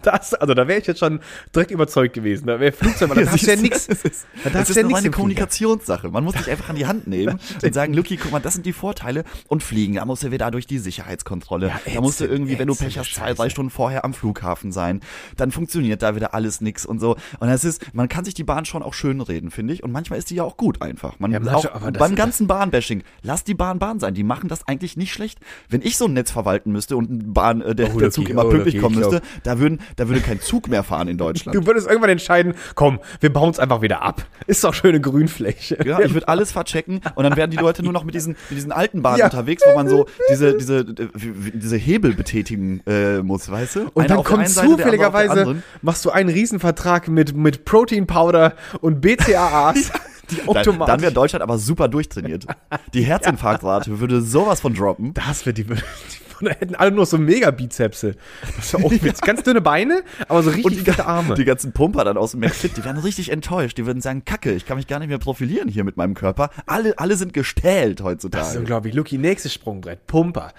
[0.10, 1.20] Das, also da wäre ich jetzt schon
[1.54, 2.46] direkt überzeugt gewesen.
[2.46, 3.86] Da wäre Flugzeug, da darfst du ja nichts.
[3.88, 5.10] Es ist, Da darfst ist ja nur eine.
[5.10, 6.08] Kommunikationssache.
[6.08, 8.66] Man muss dich einfach an die Hand nehmen und sagen, Lucky, guck mal, das sind
[8.66, 9.24] die Vorteile.
[9.48, 11.68] Und fliegen, da musst du wieder durch die Sicherheitskontrolle.
[11.68, 14.14] Ja, da musst du ätzend, irgendwie, wenn du Pech hast, zwei, drei Stunden vorher am
[14.14, 15.00] Flughafen sein.
[15.36, 17.16] Dann funktioniert da wieder alles nix und so.
[17.38, 19.82] Und das ist, man kann sich die Bahn schon auch schön reden, finde ich.
[19.82, 21.18] Und manchmal ist die ja auch gut einfach.
[21.18, 24.14] Man, Ja, auch das- beim ganzen Bahnbashing, lass die Bahn Bahn sein.
[24.14, 25.38] Die machen das eigentlich nicht schlecht.
[25.68, 28.24] Wenn ich so ein Netz verwalten müsste und ein Bahn, äh, der, Oh, der Zug
[28.24, 31.08] Lucky, immer oh, pünktlich Lucky, kommen müsste, da würden, da würde kein Zug mehr fahren
[31.08, 31.54] in Deutschland.
[31.54, 34.24] Du würdest irgendwann entscheiden, komm, wir bauen es einfach wieder ab.
[34.46, 35.78] Ist doch schöne Grünfläche.
[35.84, 38.56] Ja, ich würde alles verchecken und dann werden die Leute nur noch mit diesen, mit
[38.58, 39.24] diesen alten Bahnen Ja.
[39.26, 41.08] unterwegs, wo man so diese, diese, äh,
[41.54, 43.80] diese Hebel betätigen äh, muss, weißt du?
[43.94, 49.92] Und Einer dann kommt zufälligerweise, machst du einen Riesenvertrag mit, mit Protein Powder und BCAAs,
[50.30, 50.92] die Dann, automatisch.
[50.92, 52.46] dann wäre Deutschland aber super durchtrainiert.
[52.94, 55.14] Die Herzinfarktrate würde sowas von droppen.
[55.14, 55.74] das wird die, die
[56.42, 58.14] da hätten alle nur so Mega-Bizepse.
[58.56, 59.20] Das wäre auch witzig.
[59.20, 61.34] Ganz dünne Beine, aber so richtig fette Arme.
[61.34, 63.76] die ganzen Pumper dann aus dem McFit, die wären richtig enttäuscht.
[63.76, 66.48] Die würden sagen, Kacke, ich kann mich gar nicht mehr profilieren hier mit meinem Körper.
[66.64, 68.58] Alle, alle sind gestählt Das ist heutzutage.
[68.58, 68.94] unglaublich.
[68.94, 70.06] Lucky, nächstes Sprungbrett.
[70.06, 70.52] Pumper.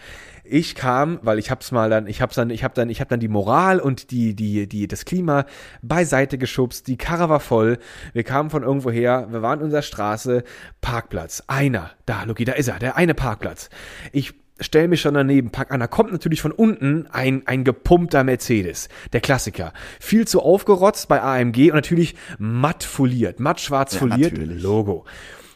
[0.52, 3.08] Ich kam, weil ich hab's mal dann, ich hab's dann, ich hab dann, ich hab
[3.08, 5.46] dann die Moral und die, die, die, das Klima
[5.82, 6.88] beiseite geschubst.
[6.88, 7.78] Die Karre war voll.
[8.12, 9.28] Wir kamen von irgendwo her.
[9.32, 10.44] Wir waren in unserer Straße.
[10.82, 11.44] Parkplatz.
[11.48, 11.92] Einer.
[12.06, 12.80] Da, Lucky, da ist er.
[12.80, 13.70] Der eine Parkplatz.
[14.12, 15.80] Ich stell mich schon daneben, pack an.
[15.80, 18.90] Da kommt natürlich von unten ein, ein gepumpter Mercedes.
[19.14, 19.72] Der Klassiker.
[20.02, 23.40] Viel zu aufgerotzt bei AMG und natürlich matt foliert.
[23.40, 24.34] Matt schwarz Ja, foliert.
[24.34, 24.62] natürlich.
[24.62, 25.06] Logo.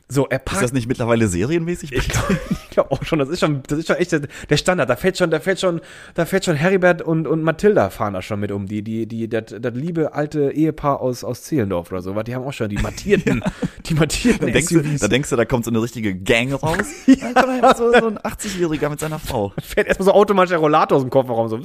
[0.08, 1.92] So, er parkt Ist das nicht mittlerweile serienmäßig?
[1.92, 2.40] ich glaube
[2.70, 4.88] glaub auch schon, das ist schon, das ist schon echt der, Standard.
[4.88, 5.82] Da fällt schon, da fällt schon,
[6.14, 8.68] da fällt schon Heribert und, und Mathilda fahren da schon mit um.
[8.68, 12.54] Die, die, die, das, liebe alte Ehepaar aus, aus Zehlendorf oder so, die haben auch
[12.54, 13.42] schon die mattierten,
[13.88, 16.86] die mattierten Dann denkst, du, da denkst du, da kommt so eine richtige Gang raus.
[17.08, 17.76] ja.
[17.76, 19.54] so, so ein 80-Jähriger mit seiner Frau.
[19.60, 21.60] fährt erstmal so automatisch der Rollator aus dem Kofferraum, so,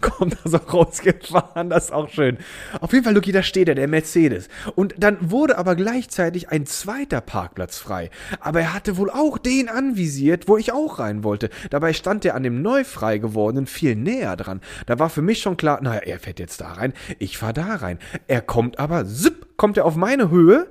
[0.00, 2.38] kommt da so rausgefahren, das ist auch schön.
[2.80, 4.48] Auf jeden Fall, Lucky, da steht er, der Mercedes.
[4.74, 8.10] Und dann wurde aber gleichzeitig ein zweiter Parkplatz frei.
[8.38, 11.50] Aber er hatte wohl auch den anvisiert, wo ich auch rein wollte.
[11.70, 14.60] Dabei stand er an dem neu frei gewordenen viel näher dran.
[14.86, 17.74] Da war für mich schon klar, naja, er fährt jetzt da rein, ich fahr da
[17.74, 17.98] rein.
[18.28, 20.66] Er kommt aber, zipp, kommt er auf meine Höhe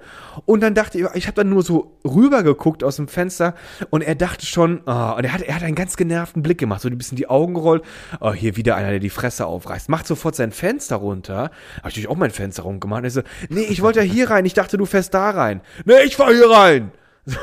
[0.46, 3.56] und dann dachte ich, ich habe dann nur so rüber geguckt aus dem Fenster
[3.90, 6.82] und er dachte schon, ah, und er hat, er hat einen ganz genervten Blick gemacht,
[6.82, 7.84] so ein bisschen die Augen gerollt,
[8.20, 11.84] oh, hier wieder einer, der die Fresse aufreißt, macht sofort sein Fenster runter, hab ich
[11.84, 14.54] natürlich auch mein Fenster rumgemacht, und er so, nee, ich wollte ja hier rein, ich
[14.54, 16.92] dachte, du fährst da rein, nee, ich fahr hier rein.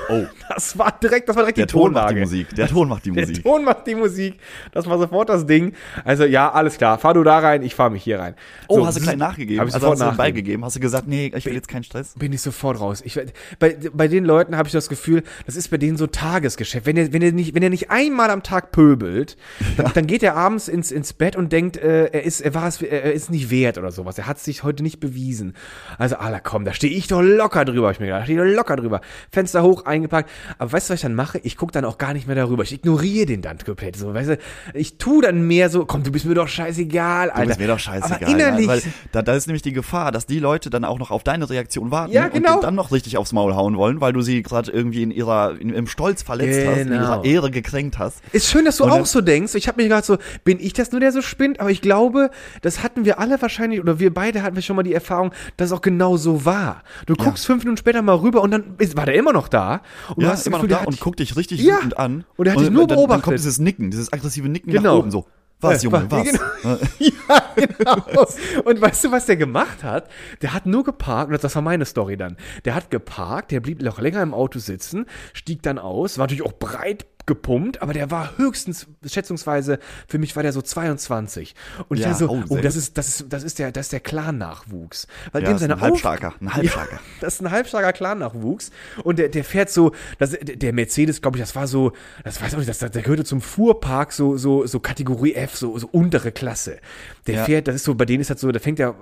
[0.08, 0.24] Oh.
[0.54, 2.54] Das war direkt, das war direkt Der die Ton macht die Musik.
[2.54, 3.42] Der Ton macht die Der Musik.
[3.42, 4.38] Ton macht die Musik.
[4.72, 5.72] Das war sofort das Ding.
[6.04, 6.98] Also ja, alles klar.
[6.98, 8.34] Fahr du da rein, ich fahr mich hier rein.
[8.68, 9.60] Oh, So, hast du gleich nachgegeben?
[9.60, 10.34] Hab ich also sofort hast du nachgegeben.
[10.34, 10.64] beigegeben?
[10.66, 12.14] Hast du gesagt, nee, ich will jetzt keinen Stress?
[12.18, 13.00] Bin ich sofort raus.
[13.04, 13.18] Ich,
[13.58, 16.84] bei, bei den Leuten habe ich das Gefühl, das ist bei denen so Tagesgeschäft.
[16.84, 19.38] Wenn er, wenn er, nicht, wenn er nicht einmal am Tag pöbelt,
[19.78, 22.68] dann, dann geht er abends ins, ins Bett und denkt, äh, er, ist, er, war
[22.68, 24.18] es, er ist nicht wert oder sowas.
[24.18, 25.54] Er hat sich heute nicht bewiesen.
[25.96, 28.20] Also, Alter, komm, da stehe ich doch locker drüber, hab ich mir gedacht.
[28.22, 29.00] Da stehe ich doch locker drüber.
[29.30, 30.30] Fenster hoch, eingepackt.
[30.58, 31.38] Aber weißt du, was ich dann mache?
[31.42, 32.62] Ich gucke dann auch gar nicht mehr darüber.
[32.62, 33.96] Ich ignoriere den dann komplett.
[33.96, 34.38] So, weißt du,
[34.74, 37.42] ich tu dann mehr so, komm, du bist mir doch scheißegal, Alter.
[37.42, 38.18] Du bist mir doch scheißegal.
[38.22, 38.82] Aber innerlich, Weil
[39.12, 41.90] da, da ist nämlich die Gefahr, dass die Leute dann auch noch auf deine Reaktion
[41.90, 42.56] warten Ja, genau.
[42.56, 45.58] und dann noch richtig aufs Maul hauen wollen, weil du sie gerade irgendwie in ihrer,
[45.60, 47.02] in, im Stolz verletzt hast, in Genau.
[47.02, 48.18] ihrer Ehre gekränkt hast.
[48.32, 49.54] Ist schön, dass du Und auch dann- so denkst.
[49.54, 51.60] Ich habe mir gerade so, bin ich das nur, der so spinnt?
[51.60, 52.30] Aber ich glaube,
[52.62, 55.66] das hatten wir alle wahrscheinlich, oder wir beide hatten wir schon mal die Erfahrung, dass
[55.68, 56.82] es auch genau so war.
[57.06, 59.61] Du guckst fünf Minuten später mal rüber und dann ist, war der immer noch da.
[60.08, 61.60] Und du Ja, hast ist das immer noch Gefühl, der da und guckt dich richtig
[61.62, 61.76] Ja.
[61.78, 62.24] wütend an.
[62.36, 63.24] Und er hat dich nur dann, Dann beobachtet.
[63.24, 64.92] kommt dieses Nicken, dieses aggressive Nicken Genau.
[64.94, 65.26] nach oben so.
[65.60, 66.26] Was, Junge, was?
[66.64, 66.80] was?
[66.98, 68.26] Ja, genau.
[68.64, 70.08] Und weißt du, was der gemacht hat?
[70.42, 72.36] Der hat nur geparkt, und das war meine Story dann.
[72.64, 76.42] Der hat geparkt, der blieb noch länger im Auto sitzen, stieg dann aus, war natürlich
[76.44, 81.54] auch breit gepumpt, aber der war höchstens, schätzungsweise, für mich war der so 22.
[81.88, 83.86] Und ich Ja, dachte so, oh, oh, das ist, das ist, das ist der, das
[83.86, 85.06] ist der Clan-Nachwuchs.
[85.32, 86.96] Weil Ja, dem seine ein Halbstarker, ein Halbstarker.
[86.96, 88.70] Ja, das ist ein halbstarker Clan-Nachwuchs.
[89.04, 91.92] Und der, der fährt so, das, der Mercedes, glaube ich, das war so,
[92.24, 95.56] das weiß ich auch nicht, das, der gehörte zum Fuhrpark, so, so, so Kategorie F,
[95.56, 96.78] so, so untere Klasse.
[97.26, 97.44] Der Ja.
[97.44, 98.94] fährt, das ist so, bei denen ist das so, da fängt ja,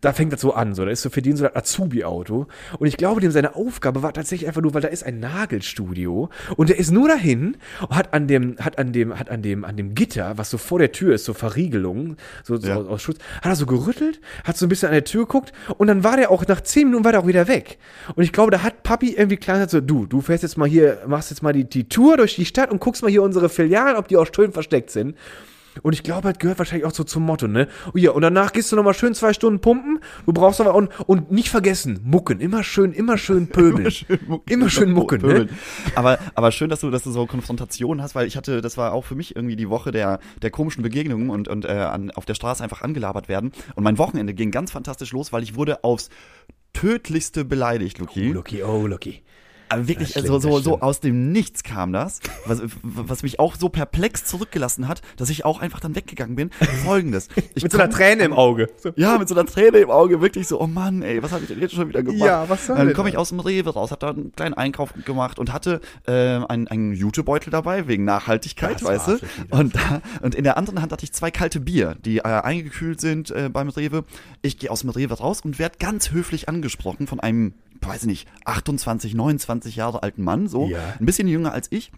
[0.00, 2.46] da fängt das so an, so, da ist so für den so ein Azubi-Auto.
[2.78, 6.28] Und ich glaube, dem seine Aufgabe war tatsächlich einfach nur, weil da ist ein Nagelstudio
[6.56, 7.56] und der ist nur dahin
[7.90, 10.78] hat an dem, hat an dem, hat an dem, an dem Gitter, was so vor
[10.78, 12.76] der Tür ist, so Verriegelung, so, so Ja.
[12.76, 15.86] aus Schutz, hat er so gerüttelt, hat so ein bisschen an der Tür geguckt und
[15.86, 17.78] dann war der auch, nach zehn Minuten war der auch wieder weg.
[18.14, 20.68] Und ich glaube, da hat Papi irgendwie klar gesagt so, du, du fährst jetzt mal
[20.68, 23.48] hier, machst jetzt mal die, die Tour durch die Stadt und guckst mal hier unsere
[23.48, 25.16] Filialen, ob die auch schön versteckt sind.
[25.82, 27.68] Und ich glaube, das gehört wahrscheinlich auch so zum Motto, ne?
[27.94, 30.00] Oh ja, und danach gehst du nochmal schön zwei Stunden pumpen.
[30.26, 32.40] Du brauchst aber und, und nicht vergessen, mucken.
[32.40, 33.92] Immer schön, immer schön pöbeln.
[34.48, 35.28] Immer schön mucken, ne?
[35.28, 35.58] Pöbeln.
[35.94, 38.92] Aber, aber schön, dass du, dass du so Konfrontationen hast, weil ich hatte, das war
[38.92, 42.24] auch für mich irgendwie die Woche der, der komischen Begegnungen und, und äh, an, auf
[42.24, 43.52] der Straße einfach angelabert werden.
[43.74, 46.10] Und mein Wochenende ging ganz fantastisch los, weil ich wurde aufs
[46.72, 48.30] tödlichste beleidigt, Luki.
[48.30, 49.22] Oh, Lucky, oh, Lucky.
[49.68, 53.68] Aber wirklich, ist so, so, aus dem Nichts kam das, was, was mich auch so
[53.68, 56.50] perplex zurückgelassen hat, dass ich auch einfach dann weggegangen bin.
[56.84, 57.28] Folgendes.
[57.56, 58.68] Ich Mit so einer Träne im Auge.
[58.96, 61.48] Ja, mit so einer Träne im Auge, wirklich so, oh Mann, ey, was habe ich
[61.48, 62.26] denn jetzt schon wieder gemacht?
[62.26, 64.92] Ja, was soll Dann komme ich aus dem Rewe raus, habe da einen kleinen Einkauf
[65.04, 69.18] gemacht und hatte äh, einen, einen Jutebeutel dabei, wegen Nachhaltigkeit, Das weißt du?
[69.50, 73.00] Und, da, und in der anderen Hand hatte ich zwei kalte Bier, die äh, eingekühlt
[73.00, 74.04] sind äh, beim Rewe.
[74.42, 78.06] Ich gehe aus dem Rewe raus und werde ganz höflich angesprochen von einem, weiß ich
[78.08, 80.78] nicht, 28, 29 Jahre alten Mann, so, Ja.
[80.98, 81.92] ein bisschen jünger als ich.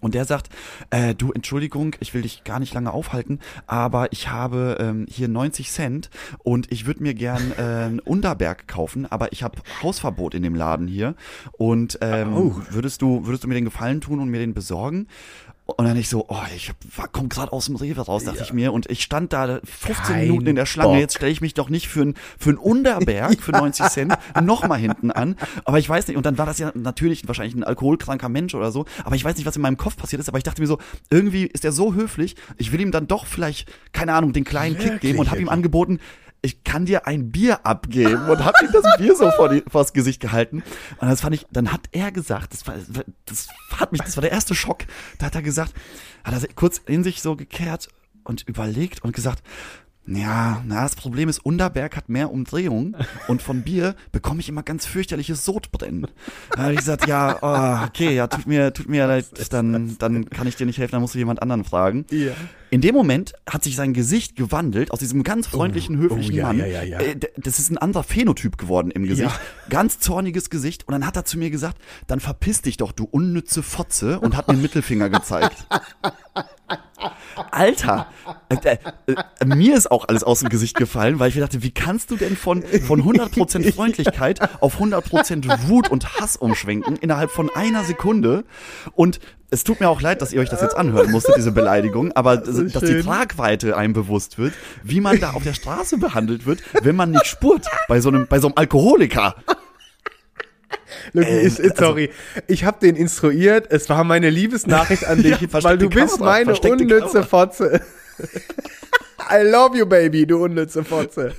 [0.00, 0.48] Und der sagt,
[0.90, 5.26] äh, du, Entschuldigung, ich will dich gar nicht lange aufhalten, aber ich habe ähm, hier
[5.26, 6.08] 90 Cent
[6.44, 10.54] und ich würde mir gern äh, einen Unterberg kaufen, aber ich habe Hausverbot in dem
[10.54, 11.16] Laden hier.
[11.50, 12.54] Und ähm, Oh.
[12.70, 15.08] würdest du würdest du mir den Gefallen tun und mir den besorgen?
[15.76, 16.72] Und dann ich so, oh, ich
[17.12, 18.72] komm gerade aus dem Rewe raus, dachte ich mir.
[18.72, 20.92] Und ich stand da 15 Kein Minuten in der Schlange.
[20.92, 20.98] Bock.
[20.98, 24.78] Jetzt stelle ich mich doch nicht für einen für einen Unterberg für 90 Cent nochmal
[24.78, 25.36] hinten an.
[25.66, 26.16] Aber ich weiß nicht.
[26.16, 28.86] Und dann war das ja natürlich wahrscheinlich ein alkoholkranker Mensch oder so.
[29.04, 30.28] Aber ich weiß nicht, was in meinem Kopf passiert ist.
[30.30, 30.78] Aber ich dachte mir so,
[31.10, 32.34] irgendwie ist er so höflich.
[32.56, 35.48] Ich will ihm dann doch vielleicht, keine Ahnung, den kleinen Kick geben und habe ihm
[35.48, 35.52] Wirklich?
[35.52, 36.00] angeboten,
[36.40, 39.92] ich kann dir ein Bier abgeben und habe ihm das Bier so vor die, vors
[39.92, 40.62] Gesicht gehalten.
[40.98, 42.74] Und das fand ich, dann hat er gesagt, das war,
[43.26, 44.84] das hat mich, das war der erste Schock.
[45.18, 45.74] Da hat er gesagt,
[46.24, 47.88] hat er kurz in sich so gekehrt
[48.24, 49.42] und überlegt und gesagt,
[50.10, 52.96] ja, na, das Problem ist, Unterberg hat mehr Umdrehung
[53.28, 56.06] und von Bier bekomme ich immer ganz fürchterliches Sodbrennen.
[56.52, 60.28] Da habe ich gesagt, ja, oh, okay, ja, tut mir, tut mir leid, dann, dann
[60.30, 62.06] kann ich dir nicht helfen, dann musst du jemand anderen fragen.
[62.10, 62.32] Ja.
[62.70, 66.38] In dem Moment hat sich sein Gesicht gewandelt aus diesem ganz freundlichen, Oh, höflichen oh,
[66.38, 66.58] ja, Mann.
[66.58, 66.98] ja, ja, ja.
[67.00, 69.30] Äh, Das ist ein anderer Phänotyp geworden im Gesicht.
[69.30, 69.68] Ja.
[69.70, 70.86] Ganz zorniges Gesicht.
[70.86, 74.20] Und dann hat er zu mir gesagt, dann verpiss dich doch, du unnütze Fotze.
[74.20, 75.66] Und hat mir den Mittelfinger gezeigt.
[77.50, 78.06] Alter,
[78.48, 78.78] äh, äh,
[79.40, 82.10] äh, mir ist auch alles aus dem Gesicht gefallen, weil ich mir dachte, wie kannst
[82.10, 87.84] du denn von, von 100% Freundlichkeit auf 100% Wut und Hass umschwenken innerhalb von einer
[87.84, 88.44] Sekunde?
[88.94, 89.20] Und
[89.50, 92.36] es tut mir auch leid, dass ihr euch das jetzt anhören musstet, diese Beleidigung, aber
[92.36, 93.02] dass die schön.
[93.02, 97.26] Tragweite einem bewusst wird, wie man da auf der Straße behandelt wird, wenn man nicht
[97.26, 99.36] spurt bei so einem, bei so einem Alkoholiker.
[101.14, 102.10] Äh, ist, also- sorry.
[102.46, 103.66] Ich habe den instruiert.
[103.70, 107.22] Es war meine Liebesnachricht an dich, Ja, weil du versteckte bist Kamera, meine unnütze Kamera.
[107.26, 107.80] Fotze.
[109.30, 111.32] I love you, baby, du unnütze Fotze.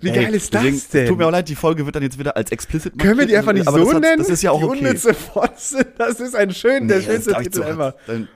[0.00, 1.08] Wie Ey, geil ist das deswegen, denn?
[1.08, 3.36] Tut mir auch leid, die Folge wird dann jetzt wieder als explicit Können wir die
[3.36, 4.18] einfach nicht so das hat- nennen?
[4.18, 4.78] Das ist ja auch die okay.
[4.78, 7.94] unnütze Fotze, das ist ein schön, der Nee, das schönste Titel ever.
[8.06, 8.28] dann-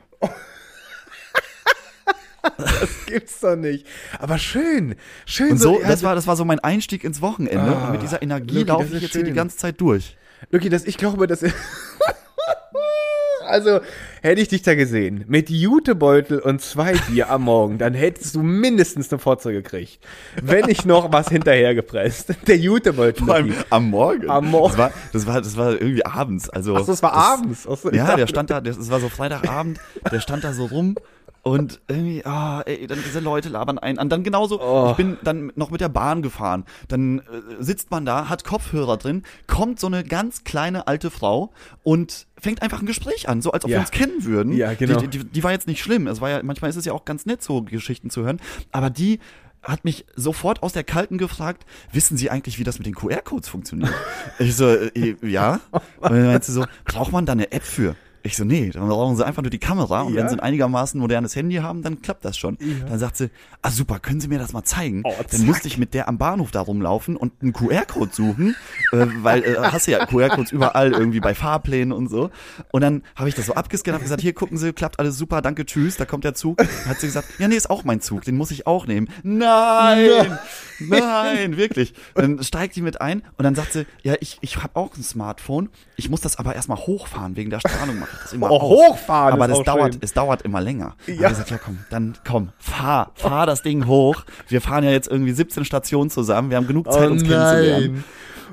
[3.06, 3.86] Gibt's doch nicht.
[4.18, 4.94] Aber schön,
[5.26, 7.60] schön Und so, ja, das war, das war so mein Einstieg ins Wochenende.
[7.60, 9.36] Ah, und mit dieser Energie laufe das ich jetzt hier die schön.
[9.36, 10.16] ganze Zeit durch.
[10.50, 11.44] Lucky, das, ich glaube, dass.
[13.46, 13.80] also,
[14.22, 18.42] hätte ich dich da gesehen, mit Jutebeutel und zwei Bier am Morgen, dann hättest du
[18.42, 19.98] mindestens eine Fotze gekriegt.
[20.42, 22.34] Wenn nicht noch was hinterhergepresst.
[22.46, 23.26] Der Jutebeutel.
[23.26, 24.30] Vor allem am Morgen.
[24.30, 24.76] Am Morgen.
[24.76, 26.48] Das war, das war, das war irgendwie abends.
[26.48, 27.66] Also, Ach so, es war abends.
[27.70, 29.78] Ach so, Ja, der stand da, das, das war so Freitagabend,
[30.10, 30.96] der stand da so rum
[31.42, 33.98] und irgendwie, ah, ey, dann diese Leute labern ein.
[33.98, 34.88] Und dann genauso, Oh.
[34.90, 36.64] ich bin dann noch mit der Bahn gefahren.
[36.88, 37.22] Dann äh,
[37.60, 41.50] sitzt man da, hat Kopfhörer drin, kommt so eine ganz kleine alte Frau
[41.82, 43.76] und fängt einfach ein Gespräch an, so als ob Ja.
[43.78, 44.52] wir uns kennen würden.
[44.52, 45.00] Ja, genau.
[45.00, 46.06] Die, die, die war jetzt nicht schlimm.
[46.06, 48.40] Es war ja, manchmal ist es ja auch ganz nett, so Geschichten zu hören.
[48.72, 49.18] Aber die
[49.62, 53.48] hat mich sofort aus der Kalten gefragt, wissen Sie eigentlich, wie das mit den QR-Codes
[53.48, 53.92] funktioniert?
[54.38, 55.60] ich so, äh, ja.
[55.72, 57.94] Und dann meinte sie so, braucht man da eine App für?
[58.22, 60.20] Ich so, nee, dann brauchen sie einfach nur die Kamera und Ja.
[60.20, 62.58] wenn sie ein einigermaßen modernes Handy haben, dann klappt das schon.
[62.88, 63.30] Dann sagt sie,
[63.62, 65.02] ah super, können Sie mir das mal zeigen?
[65.04, 68.54] Oh, dann musste ich mit der am Bahnhof da rumlaufen und einen QR-Code suchen,
[68.92, 72.30] äh, weil äh, hast du ja QR-Codes überall irgendwie bei Fahrplänen und so.
[72.72, 75.40] Und dann habe ich das so abgescannt, habe gesagt, hier gucken Sie, klappt alles super,
[75.40, 76.58] danke, tschüss, da kommt der Zug.
[76.58, 79.08] Dann hat sie gesagt, ja nee, ist auch mein Zug, den muss ich auch nehmen.
[79.22, 80.38] Nein,
[80.78, 81.94] nein, wirklich.
[82.14, 85.02] Dann steigt die mit ein und dann sagt sie, ja ich, ich habe auch ein
[85.02, 88.62] Smartphone, ich muss das aber erstmal hochfahren, wegen der Strahlung das immer Oh, aus.
[88.62, 90.02] hochfahren Aber das dauert, schön.
[90.02, 90.94] es dauert immer länger.
[91.06, 91.14] Ja.
[91.22, 94.24] Dann gesagt, ja komm, dann komm, fahr, fahr das Ding hoch.
[94.48, 97.30] Wir fahren ja jetzt irgendwie 17 Stationen zusammen, wir haben genug Zeit, Oh uns nein.
[97.30, 98.04] kennenzulernen.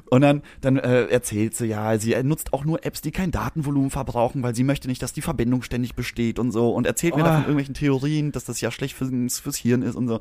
[0.09, 3.89] Und dann, dann äh, erzählt sie, ja, sie nutzt auch nur Apps, die kein Datenvolumen
[3.91, 6.71] verbrauchen, weil sie möchte nicht, dass die Verbindung ständig besteht und so.
[6.71, 7.25] Und erzählt mir Oh.
[7.25, 10.19] davon irgendwelchen Theorien, dass das ja schlecht fürs, fürs Hirn ist und so.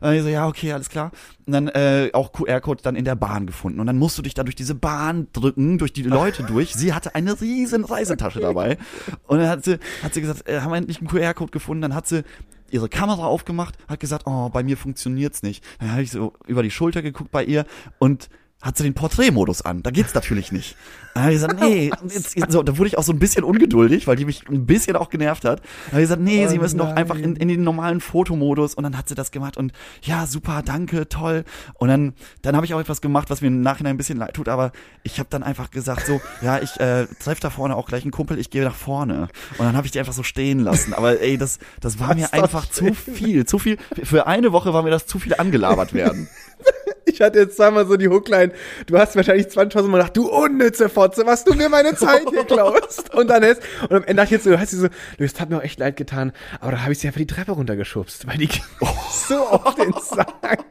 [0.00, 1.10] Und ich so, ja, okay, alles klar.
[1.46, 3.80] Und dann äh, auch QR-Code dann in der Bahn gefunden.
[3.80, 6.74] Und dann musst du dich da durch diese Bahn drücken, durch die Leute durch.
[6.74, 8.78] Sie hatte eine riesen Reisetasche dabei.
[9.26, 11.82] Und dann hat sie, hat sie gesagt, äh, haben wir endlich einen QR-Code gefunden.
[11.82, 12.22] Dann hat sie
[12.70, 15.62] ihre Kamera aufgemacht, hat gesagt, oh, bei mir funktioniert's nicht.
[15.78, 17.66] Dann habe ich so über die Schulter geguckt bei ihr
[17.98, 18.28] und
[18.64, 19.82] hat sie den Porträtmodus an.
[19.82, 20.74] Da geht's natürlich nicht.
[21.12, 23.44] Dann habe ich gesagt, nee, jetzt, jetzt, so, da wurde ich auch so ein bisschen
[23.44, 25.60] ungeduldig, weil die mich ein bisschen auch genervt hat.
[25.60, 26.96] Dann habe ich gesagt, nee, Oh sie müssen doch nein.
[26.96, 28.74] einfach in, in den normalen Fotomodus.
[28.74, 29.72] Und dann hat sie das gemacht und
[30.02, 31.44] ja, super, danke, toll.
[31.74, 34.34] Und dann, dann habe ich auch etwas gemacht, was mir im Nachhinein ein bisschen leid
[34.34, 34.72] tut, aber
[35.02, 38.12] ich habe dann einfach gesagt so, ja, ich äh, treffe da vorne auch gleich einen
[38.12, 39.28] Kumpel, ich gehe nach vorne.
[39.58, 40.94] Und dann habe ich die einfach so stehen lassen.
[40.94, 43.76] Aber ey, das, das war Was mir einfach zu viel, zu viel.
[44.02, 46.28] Für eine Woche war mir das zu viel angelabert werden.
[47.14, 48.52] Ich hatte jetzt zweimal so die Hookline,
[48.86, 52.44] du hast wahrscheinlich 20.000 Mal gedacht, du unnütze Fotze, was du mir meine Zeit hier
[52.44, 53.14] klaust.
[53.14, 55.24] Und dann ist, und am Ende dachte ich jetzt so, du hast sie so, du,
[55.24, 57.52] es hat mir auch echt leid getan, aber da habe ich sie einfach die Treppe
[57.52, 58.62] runtergeschubst, weil die ging
[59.28, 60.64] so auf den Sack.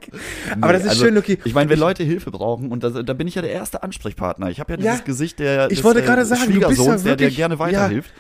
[0.60, 1.38] aber das ist Also, schön, okay.
[1.46, 4.50] Ich meine, wenn Leute Hilfe brauchen, und da, da bin ich ja der erste Ansprechpartner.
[4.50, 5.04] Ich habe ja dieses Ja.
[5.06, 7.56] Gesicht der Ich des, wollte äh, gerade sagen, du bist ja Schwiegersohns, der, wirklich- gerne
[7.56, 7.60] ja.
[7.60, 8.12] weiterhilft.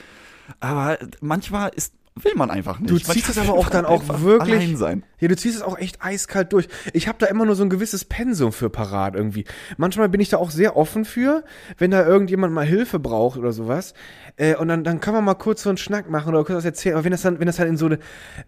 [0.60, 2.91] Aber manchmal ist, will man einfach nicht.
[2.91, 4.78] Du ziehst es aber auch dann auch wirklich.
[4.78, 5.04] Sein.
[5.19, 6.67] Ja, du ziehst es auch echt eiskalt durch.
[6.93, 9.45] Ich habe da immer nur so ein gewisses Pensum für parat irgendwie.
[9.78, 11.43] Manchmal bin ich da auch sehr offen für,
[11.78, 13.93] wenn da irgendjemand mal Hilfe braucht oder sowas.
[14.36, 16.65] Äh, und dann, dann kann man mal kurz so einen Schnack machen oder kurz was
[16.65, 16.95] erzählen.
[16.95, 17.99] Aber wenn das dann, wenn das dann in so eine,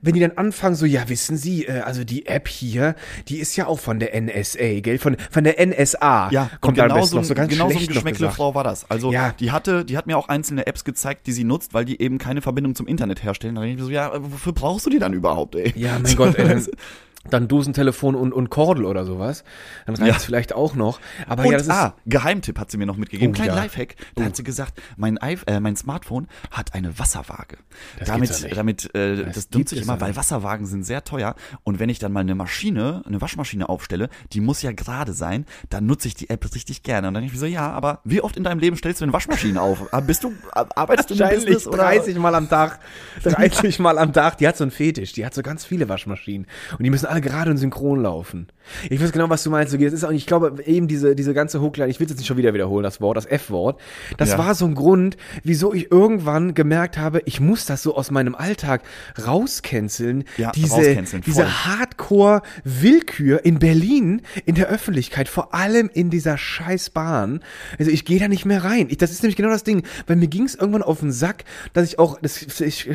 [0.01, 2.95] wenn die dann anfangen, so, ja, wissen Sie, äh, also die App hier,
[3.27, 4.97] die ist ja auch von der NSA, gell?
[4.99, 6.29] Von, von der NSA.
[6.31, 7.87] Ja, kommt da genau so, noch so ganz genau so ein.
[7.87, 8.89] Geschmäckle-Frau war das.
[8.89, 9.33] Also Ja.
[9.39, 12.17] die hatte, die hat mir auch einzelne Apps gezeigt, die sie nutzt, weil die eben
[12.17, 13.54] keine Verbindung zum Internet herstellen.
[13.55, 15.73] Da denke ich mir so, ja, wofür brauchst du die dann überhaupt, ey?
[15.75, 16.65] Ja, mein Gott, ey, dann,
[17.29, 19.43] dann Dosentelefon und, und Kordel oder sowas.
[19.85, 20.15] Dann reicht Ja.
[20.17, 20.99] es vielleicht auch noch.
[21.27, 23.33] Aber Und ja, das ist, ah, Geheimtipp hat sie mir noch mitgegeben.
[23.33, 23.63] Oh, Kleinen ja.
[23.63, 23.95] Lifehack.
[24.15, 27.57] Da hat sie gesagt, mein, iP- äh, mein Smartphone hat eine Wasserwaage.
[27.99, 30.15] Das damit, ja damit, äh, das, Das nutze gibt ich es immer, ja weil.
[30.15, 31.35] Wasserwagen sind sehr teuer.
[31.63, 35.45] Und wenn ich dann mal eine Maschine, eine Waschmaschine aufstelle, die muss ja gerade sein,
[35.69, 37.07] dann nutze ich die App richtig gerne.
[37.07, 39.05] Und dann denke ich mir so, ja, aber wie oft in deinem Leben stellst du
[39.05, 39.91] eine Waschmaschine auf?
[39.93, 41.77] Ah, Bist du, arbeitest du im Business oder?
[41.77, 42.79] 30 Mal am Tag.
[43.23, 44.37] 30 Mal am Tag.
[44.37, 45.13] Die hat so einen Fetisch.
[45.13, 46.47] Die hat so ganz viele Waschmaschinen.
[46.77, 48.47] Und die müssen alle gerade und synchron laufen.
[48.89, 49.73] Ich weiß genau, was du meinst.
[49.73, 52.27] Das ist auch, ich glaube, eben diese, diese ganze Hookline, ich will es jetzt nicht
[52.27, 53.79] schon wieder wiederholen, das Wort, das F-Wort.
[54.17, 54.37] Das Ja.
[54.37, 58.35] war so ein Grund, wieso ich irgendwann gemerkt habe, ich muss das so aus meinem
[58.35, 58.81] Alltag
[59.25, 60.23] rauscanceln.
[60.37, 66.89] Ja, diese, rauscanceln, diese Hardcore-Willkür in Berlin, in der Öffentlichkeit, vor allem in dieser scheiß
[66.91, 67.41] Bahn.
[67.79, 68.87] Also ich gehe da nicht mehr rein.
[68.89, 71.43] Ich, das ist nämlich genau das Ding, weil mir ging es irgendwann auf den Sack,
[71.73, 72.89] dass ich auch, das, ich,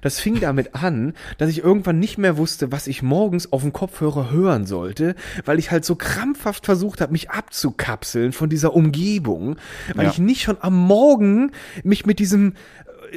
[0.00, 3.72] das fing damit an, dass ich irgendwann nicht mehr wusste, was ich morgens auf dem
[3.72, 5.14] Kopfhörer hören sollte,
[5.46, 9.56] weil ich halt so krampfhaft versucht habe, mich abzukapseln von dieser Umgebung,
[9.94, 10.10] weil Ja.
[10.10, 12.52] ich nicht schon am Morgen mich mit diesem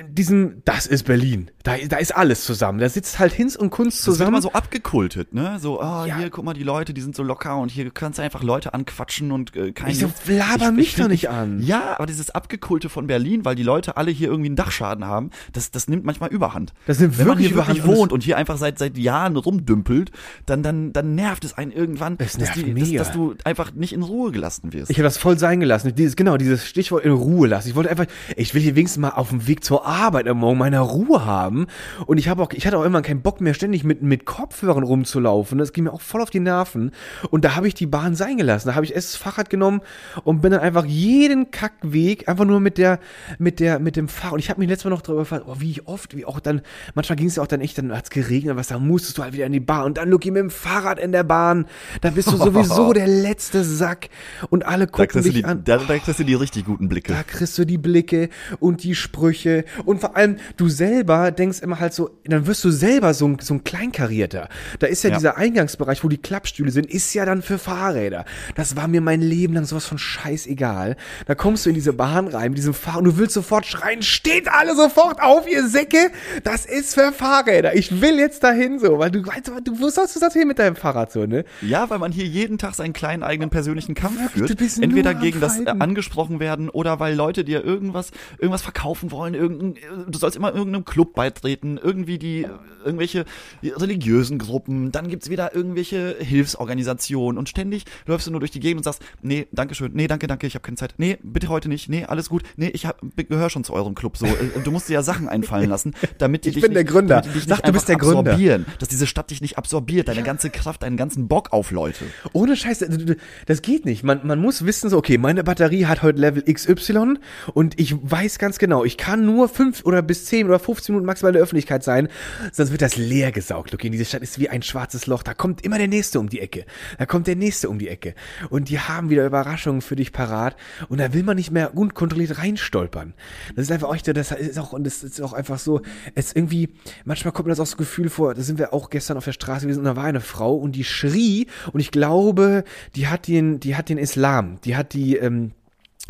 [0.09, 1.51] diesem, das ist Berlin.
[1.63, 2.79] Da, da ist alles zusammen.
[2.79, 4.29] Da sitzt halt Hinz und Kunst Das wird zusammen.
[4.29, 5.57] immer so abgekultet, ne?
[5.59, 6.17] So, ah, Ja.
[6.17, 8.73] hier, guck mal, die Leute, die sind so locker und hier kannst du einfach Leute
[8.73, 11.61] anquatschen und äh, kein Ich so, laber mich doch nicht an.
[11.61, 15.29] Ja, aber dieses Abgekulte von Berlin, weil die Leute alle hier irgendwie einen Dachschaden haben,
[15.53, 16.73] das, das nimmt manchmal Überhand.
[16.87, 18.97] Das nimmt Wenn man wirklich hier wirklich Überhand und wohnt und hier einfach seit seit
[18.97, 20.11] Jahren rumdümpelt,
[20.45, 23.93] dann dann dann nervt es einen irgendwann, Es dass, die, dass, dass du einfach nicht
[23.93, 24.91] in Ruhe gelassen wirst.
[24.91, 25.93] Ich habe das voll sein gelassen.
[25.95, 27.69] Dieses, genau, dieses Stichwort in Ruhe lassen.
[27.69, 28.05] Ich wollte einfach,
[28.35, 31.67] ich will hier wenigstens mal auf dem Weg zur Arbeit am Morgen meine Ruhe haben.
[32.05, 34.83] Und ich habe auch, ich hatte auch immer keinen Bock mehr, ständig mit, mit Kopfhörern
[34.83, 35.57] rumzulaufen.
[35.57, 36.91] Das ging mir auch voll auf die Nerven.
[37.29, 38.67] Und da habe ich die Bahn sein gelassen.
[38.67, 39.81] Da habe ich erst das Fahrrad genommen
[40.23, 42.99] und bin dann einfach jeden Kackweg einfach nur mit der,
[43.37, 44.33] mit der, mit dem Fahrrad.
[44.33, 46.39] Und ich habe mich letztes Mal noch darüber gefragt, oh, wie ich oft, wie auch
[46.39, 46.61] dann,
[46.93, 49.33] manchmal ging es ja auch dann echt, dann hat's geregnet, was da musstest du halt
[49.33, 49.85] wieder in die Bahn.
[49.85, 51.65] Und dann Luki mit dem Fahrrad in der Bahn.
[52.01, 54.09] Da bist du sowieso der letzte Sack.
[54.49, 55.63] Und alle gucken dich die, an.
[55.63, 57.13] da, da kriegst du die richtig guten Blicke.
[57.13, 61.79] Da kriegst du die Blicke und die Sprüche Und vor allem, du selber denkst immer
[61.79, 64.49] halt so, dann wirst du selber so ein, so ein Kleinkarierter.
[64.79, 65.15] Da ist ja, Ja.
[65.17, 68.25] dieser Eingangsbereich, wo die Klappstühle sind, ist ja dann für Fahrräder.
[68.55, 70.95] Das war mir mein Leben lang sowas von scheißegal.
[71.25, 74.01] Da kommst du in diese Bahn rein, mit diesem Fahr und du willst sofort schreien,
[74.01, 76.11] steht alle sofort auf, ihr Säcke,
[76.43, 77.75] das ist für Fahrräder.
[77.75, 80.59] Ich will jetzt dahin so, weil du weißt, du, wo sollst du das hin mit
[80.59, 81.45] deinem Fahrrad so, ne?
[81.61, 84.49] Ja, weil man hier jeden Tag seinen kleinen eigenen persönlichen Kampf Wirklich, führt.
[84.51, 89.11] du bist Entweder gegen das äh, angesprochen werden oder weil Leute dir irgendwas, irgendwas verkaufen
[89.11, 89.33] wollen.
[89.33, 92.45] Irgendein, du sollst immer irgendeinem Club beitreten, irgendwie die,
[92.83, 93.25] irgendwelche
[93.63, 94.91] religiösen Gruppen.
[94.91, 99.01] Dann gibt's wieder irgendwelche Hilfsorganisationen und ständig läufst du nur durch die Gegend und sagst,
[99.21, 100.93] nee, danke schön, nee, danke, danke, ich habe keine Zeit.
[100.97, 101.89] Nee, bitte heute nicht.
[101.89, 102.43] Nee, alles gut.
[102.55, 104.17] Nee, ich hab, gehöre schon zu eurem Club.
[104.17, 106.83] So, Äh, du musst dir ja Sachen einfallen lassen, damit die Ich dich bin der
[106.83, 107.21] Gründer.
[107.21, 108.19] damit die dich Sag, du bist der Gründer.
[108.31, 112.05] absorbieren, dass diese Stadt dich nicht absorbiert, deine ganze Kraft, deinen ganzen Bock auf Leute.
[112.33, 114.03] Ohne Scheiße, das geht nicht.
[114.03, 117.15] Man, man muss wissen, so, okay, meine Batterie hat heute Level XY
[117.53, 121.05] und ich weiß ganz genau, ich kann nur fünf oder bis zehn oder 15 Minuten
[121.05, 122.07] maximal in der Öffentlichkeit sein,
[122.51, 123.73] sonst wird das leer gesaugt.
[123.73, 125.23] Okay, diese Stadt ist wie ein schwarzes Loch.
[125.23, 126.65] Da kommt immer der Nächste um die Ecke.
[126.97, 128.15] Da kommt der Nächste um die Ecke.
[128.49, 130.55] Und die haben wieder Überraschungen für dich parat.
[130.89, 133.13] Und da will man nicht mehr unkontrolliert reinstolpern.
[133.55, 135.81] Das ist einfach auch, das ist auch, und das ist auch einfach so,
[136.13, 136.69] es irgendwie,
[137.03, 139.33] manchmal kommt mir das auch so Gefühl vor, da sind wir auch gestern auf der
[139.33, 142.63] Straße gewesen und da war eine Frau und die schrie und ich glaube,
[142.95, 145.51] die hat den, die hat den Islam, die hat die, ähm,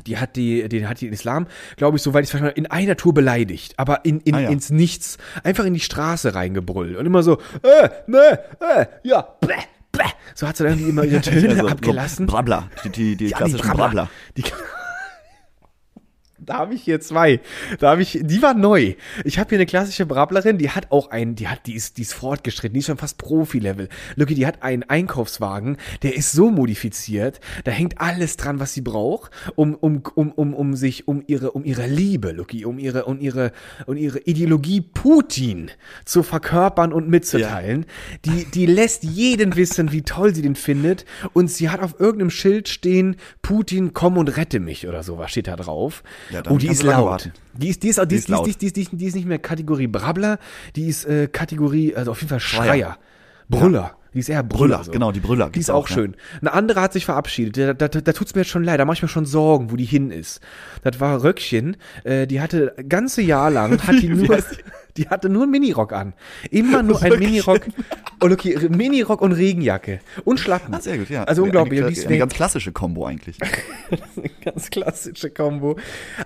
[0.08, 2.60] die hat die, den hat die den Islam, glaube ich, soweit ich es verstanden habe,
[2.60, 4.50] in einer Tour beleidigt, aber in, in, Ah, ja.
[4.50, 9.54] ins Nichts, einfach in die Straße reingebrüllt und immer so, äh, ne, äh, ja, bäh,
[9.92, 10.04] bäh.
[10.34, 12.26] So hat sie dann immer ihre Töne so abgelassen.
[12.28, 14.10] Brabler, die, die, die Ja, klassischen Brabler.
[14.38, 14.44] Die,
[16.46, 17.40] da habe ich hier zwei.
[17.80, 18.96] Da habe ich, die war neu.
[19.24, 22.04] Ich habe hier eine klassische Brablerin, die hat auch einen, die hat, die ist, die
[22.04, 23.90] ist fortgeschritten, die ist schon fast Profi-Level.
[24.16, 28.82] Lucky, die hat einen Einkaufswagen, der ist so modifiziert, da hängt alles dran, was sie
[28.82, 33.06] braucht, um, um, um, um, um sich, um ihre, um ihre Liebe, Lucky, um ihre,
[33.06, 33.52] um ihre,
[33.86, 35.72] um ihre Ideologie Putin
[36.06, 37.86] zu verkörpern und mitzuteilen.
[38.26, 41.06] Die, die lässt jeden wissen, wie toll sie den findet.
[41.34, 45.48] Und sie hat auf irgendeinem Schild stehen, Putin, komm und rette mich oder sowas steht
[45.48, 46.04] da drauf.
[46.36, 47.32] Ja, oh, die ist laut.
[47.54, 49.28] Die ist, die ist, die ist, die ist, die ist, die ist, die ist, nicht
[49.28, 50.38] mehr Kategorie Brabbler,
[50.76, 52.98] die ist äh, Kategorie, also auf jeden Fall Schreier.
[53.48, 53.96] Brüller.
[54.14, 54.80] Die ist eher Brüller.
[54.80, 55.96] Brüller, genau, die Brüller Die ist auch auch, ja.
[55.96, 56.16] schön.
[56.42, 57.58] Eine andere hat sich verabschiedet.
[57.58, 58.80] Da, da, da tut's mir jetzt schon leid.
[58.80, 60.40] Da mache ich mir schon Sorgen, wo die hin ist.
[60.84, 61.78] Das war Röckchen.
[62.04, 64.38] Äh, die hatte ganze Jahr lang, hat die nur,
[64.98, 66.14] die hatte nur einen Minirock an.
[66.52, 67.20] Immer nur ein.
[67.20, 67.62] Minirock.
[68.22, 70.00] Oh, okay, Minirock und Regenjacke.
[70.24, 70.74] Und Schlappen.
[70.74, 71.26] Ah, sehr gut, ja.
[71.26, 71.82] Also unglaublich.
[71.82, 72.20] Eine, eine weg.
[72.20, 73.38] ganz klassische Kombo eigentlich.
[73.92, 75.78] eine ganz klassische Kombo.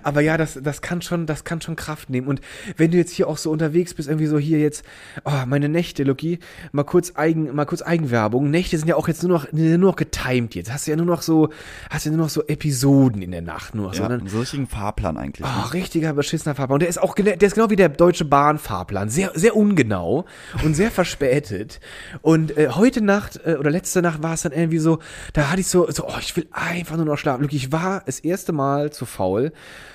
[0.04, 2.28] Aber ja, das, das kann schon, das kann schon Kraft nehmen.
[2.28, 2.40] Und
[2.76, 4.84] wenn du jetzt hier auch so unterwegs bist, irgendwie so hier jetzt,
[5.24, 6.38] oh, meine Nächte, Lucky,
[6.70, 8.50] mal kurz Eigen, mal kurz Eigenwerbung.
[8.50, 10.72] Nächte sind ja auch jetzt nur noch, nur noch getimed jetzt.
[10.72, 11.48] Hast du ja nur noch so,
[11.90, 13.88] hast ja nur noch so Episoden in der Nacht nur.
[13.88, 15.44] Ja, sondern, einen solchen Fahrplan eigentlich.
[15.46, 15.74] Oh, ne?
[15.74, 16.74] richtiger beschissener Fahrplan.
[16.74, 18.24] Und der ist auch, der ist genau wie der Deutsche
[18.60, 19.08] Bahn-Fahrplan.
[19.08, 20.24] Sehr, sehr ungenau
[20.64, 21.80] und sehr verspätet.
[22.22, 24.98] Und äh, heute Nacht äh, oder letzte Nacht war es dann irgendwie so,
[25.32, 27.42] da hatte ich so, so, oh, ich will einfach nur noch schlafen.
[27.42, 29.52] Luki, ich war das erste Mal zu faul.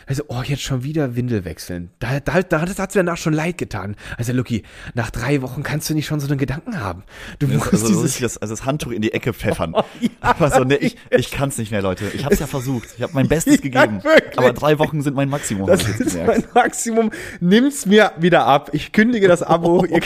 [0.07, 1.89] Also, oh, jetzt schon wieder Windel wechseln.
[1.99, 3.95] Da, da, da hat es mir danach schon leid getan.
[4.17, 7.03] Also, Luki, nach drei Wochen kannst du nicht schon so einen Gedanken haben.
[7.39, 9.73] Du musst Also, so dieses, richtig das, also das Handtuch in die Ecke pfeffern.
[9.99, 12.05] ja, Aber so, ne, ich, ich kann's nicht mehr, Leute.
[12.13, 12.89] Ich hab's ja versucht.
[12.97, 14.03] Ich habe mein Bestes Ja, gegeben.
[14.03, 14.37] wirklich.
[14.37, 15.67] Aber drei Wochen sind mein Maximum.
[15.67, 17.11] Das ist mein Maximum.
[17.39, 18.54] Nimm's mir wieder ab.
[18.71, 19.85] Ich kündige das Abo.
[19.85, 20.01] ihr,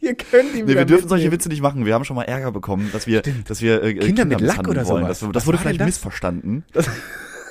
[0.00, 1.30] ihr könnt ihn Nee, wir dürfen solche.
[1.32, 1.86] Witze nicht machen.
[1.86, 4.86] Wir haben schon mal Ärger bekommen, dass wir, dass wir äh, Kinder mit Lack oder
[4.86, 5.04] wollen.
[5.04, 5.20] sowas.
[5.20, 5.86] Das, das wurde vielleicht das?
[5.86, 6.64] missverstanden.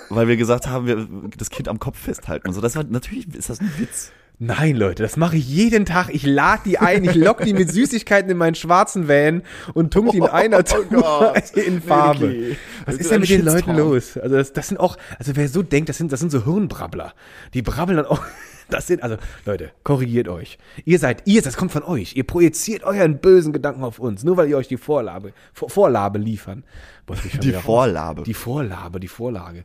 [0.09, 1.07] weil wir gesagt haben, wir
[1.37, 2.61] das Kind am Kopf festhalten und so.
[2.61, 4.11] Das war natürlich ist das ein Witz.
[4.43, 6.09] Nein, Leute, das mache ich jeden Tag.
[6.11, 9.43] Ich lade die ein, ich lock die mit Süßigkeiten in meinen schwarzen Van
[9.75, 11.51] und tunk die in einer Tour Gott.
[11.51, 12.21] in Farbe.
[12.21, 12.57] Wirklich.
[12.87, 14.17] Was ist denn mit den Leuten los?
[14.17, 17.13] Also das, das sind auch, also wer so denkt, das sind, das sind so Hirnbrabbler.
[17.53, 18.23] Die brabbeln dann auch.
[18.69, 20.57] Das sind, also, Leute, korrigiert euch.
[20.85, 22.15] Ihr seid, ihr, das kommt von euch.
[22.15, 26.19] Ihr projiziert euren bösen Gedanken auf uns, nur weil ihr euch die Vorlage, Vor, Vorlabe
[26.19, 26.63] liefern.
[27.05, 27.51] Boah, Die.
[27.51, 28.23] Vorlabe.
[28.23, 29.63] Die Vorlabe, die Vorlage.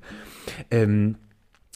[0.73, 1.15] Ähm,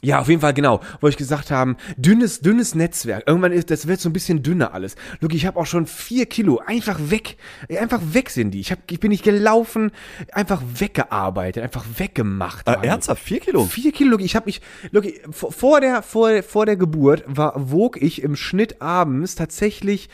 [0.02, 3.24] ja, auf jeden Fall, genau, wo ich gesagt haben, dünnes, dünnes Netzwerk.
[3.26, 4.96] Irgendwann ist, das wird so ein bisschen dünner alles.
[5.20, 7.36] Look, ich habe auch schon vier Kilo, einfach weg,
[7.68, 8.60] einfach weg sind die.
[8.60, 9.90] Ich, hab, ich bin nicht gelaufen,
[10.32, 12.66] einfach weggearbeitet, einfach weggemacht.
[12.68, 13.22] Äh, ernsthaft?
[13.22, 13.64] Vier Kilo?
[13.64, 14.60] Vier Kilo, Look, ich habe mich,
[14.90, 20.08] look, vor vor der, vor, vor der Geburt war, wog ich im Schnitt abends tatsächlich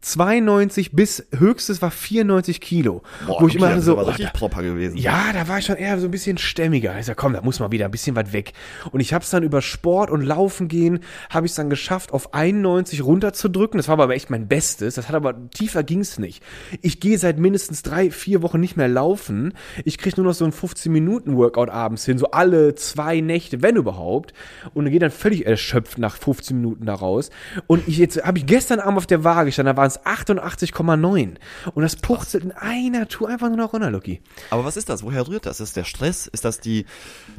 [0.00, 3.02] 92 bis höchstes war 94 Kilo.
[3.26, 4.96] wo ich okay, immer ist so, oh, da- proper gewesen.
[4.96, 6.98] ja, da war ich schon eher so ein bisschen stämmiger.
[6.98, 8.52] Ich sag, komm, da muss mal wieder ein bisschen was weg.
[8.90, 10.98] Und ich habe habe es dann über Sport und Laufen gehen,
[11.30, 13.78] habe ich es dann geschafft, auf 91 runterzudrücken.
[13.78, 14.96] Das war aber echt mein Bestes.
[14.96, 16.42] Das hat aber tiefer ging's nicht.
[16.80, 19.52] Ich gehe seit mindestens drei, vier Wochen nicht mehr laufen.
[19.84, 24.32] Ich kriege nur noch so ein 15-Minuten-Workout abends hin, so alle zwei Nächte, wenn überhaupt.
[24.74, 27.30] Und gehe dann völlig erschöpft nach 15 Minuten da raus.
[27.68, 31.34] Und ich jetzt habe ich gestern Abend auf der Waage gestanden, da waren es 88,9.
[31.74, 34.20] Und das purzelt in einer Tour einfach nur noch runter, Lucky.
[34.50, 35.04] Aber was ist das?
[35.04, 35.60] Woher rührt das?
[35.60, 36.26] Ist das der Stress?
[36.26, 36.86] Ist das die,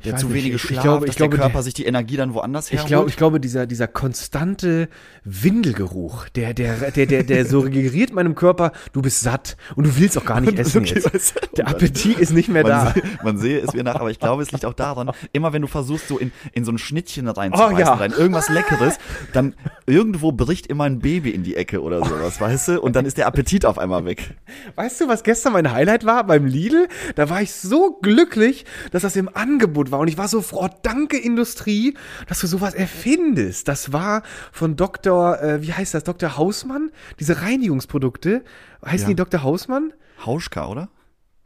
[0.05, 0.35] der zu nicht.
[0.35, 2.33] wenige Ich- ich Schlaf, glaube- dass ich glaube, der Körper der- sich die Energie dann
[2.33, 2.87] woanders Ich herholt?
[2.87, 4.89] glaube, ich glaube, dieser, dieser konstante
[5.23, 9.97] Windelgeruch, der, der, der, der, der so suggeriert meinem Körper, du bist satt und du
[9.97, 11.35] willst auch gar nicht essen Okay, jetzt.
[11.57, 12.83] Der Appetit ist nicht mehr da.
[12.85, 15.53] man, sehe, man sehe es mir nach, aber ich glaube, es liegt auch daran, immer
[15.53, 17.93] wenn du versuchst, so in, in so ein Schnittchen reinzubeißen, Oh, ja.
[17.93, 18.97] rein, irgendwas Leckeres,
[19.33, 19.55] dann
[19.85, 22.81] irgendwo bricht immer ein Baby in die Ecke oder sowas, weißt du?
[22.81, 24.35] Und dann ist der Appetit auf einmal weg.
[24.75, 26.87] Weißt du, was gestern mein Highlight war beim Lidl?
[27.15, 29.99] Da war ich so glücklich, dass das im Angebot war.
[29.99, 31.62] Und ich war so froh, oh, danke Industrie,
[32.27, 33.67] dass du sowas erfindest.
[33.67, 36.37] Das war von Dr., äh, wie heißt das, Dr.
[36.37, 36.91] Hausmann?
[37.19, 38.43] Diese Reinigungsprodukte.
[38.85, 39.09] Heißen Ja.
[39.09, 39.43] die Dr.
[39.43, 39.93] Hausmann?
[40.25, 40.89] Hauschka, oder?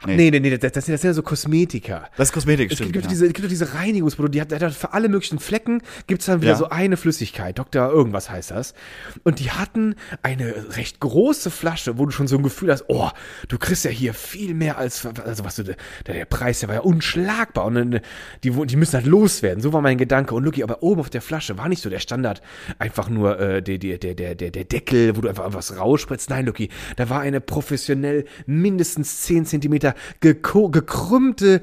[0.05, 2.07] Nee, nee, nee, das, das, sind, das sind ja so Kosmetika.
[2.17, 2.93] Das ist Kosmetik, Es stimmt.
[2.93, 3.09] gibt, ja.
[3.09, 6.41] diese, es gibt doch diese Reinigungsprodukte, die hat, hat für alle möglichen Flecken gibt's dann
[6.41, 6.57] wieder Ja.
[6.57, 7.89] so eine Flüssigkeit, Dr.
[7.89, 8.75] irgendwas heißt das.
[9.23, 13.09] Und die hatten eine recht große Flasche, wo du schon so ein Gefühl hast, oh,
[13.47, 15.75] du kriegst ja hier viel mehr als, also was du, der,
[16.05, 17.99] der Preis, der war ja unschlagbar und dann,
[18.43, 19.61] die, die müssen halt loswerden.
[19.63, 20.35] So war mein Gedanke.
[20.35, 22.43] Und Lucky, aber oben auf der Flasche war nicht so der Standard,
[22.77, 26.29] einfach nur äh, der, der, der, der, der, der Deckel, wo du einfach was rausspritzt.
[26.29, 29.86] Nein, Lucky, da war eine professionell mindestens 10 Zentimeter
[30.21, 31.61] geko- gekrümmte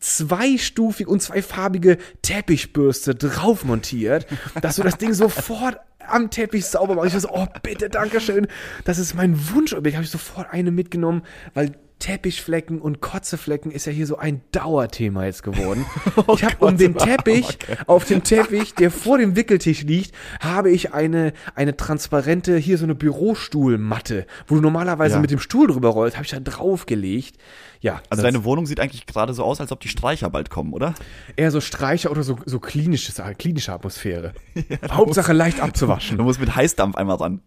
[0.00, 4.26] zweistufig und zweifarbige Teppichbürste drauf montiert,
[4.60, 7.14] dass du das Ding sofort am Teppich sauber machst.
[7.14, 8.46] Ich so, oh bitte, Dankeschön.
[8.84, 9.36] Das ist mein.
[9.74, 11.22] Habe ich sofort eine mitgenommen,
[11.54, 15.86] weil Teppichflecken und Kotzeflecken ist ja hier so ein Dauerthema jetzt geworden.
[16.34, 20.92] ich habe um den Teppich, auf dem Teppich, der vor dem Wickeltisch liegt, habe ich
[20.92, 25.20] eine, eine transparente, hier so eine Bürostuhlmatte, wo du normalerweise Ja.
[25.20, 27.36] mit dem Stuhl drüber rollst, habe ich da draufgelegt.
[27.80, 30.72] Ja, Also deine Wohnung sieht eigentlich gerade so aus, als ob die Streicher bald kommen,
[30.72, 30.94] oder?
[31.36, 34.32] eher so Streicher oder so, so klinisches, klinische Atmosphäre.
[34.90, 36.18] Hauptsache leicht abzuwaschen.
[36.18, 37.40] Du musst mit Heißdampf einmal ran.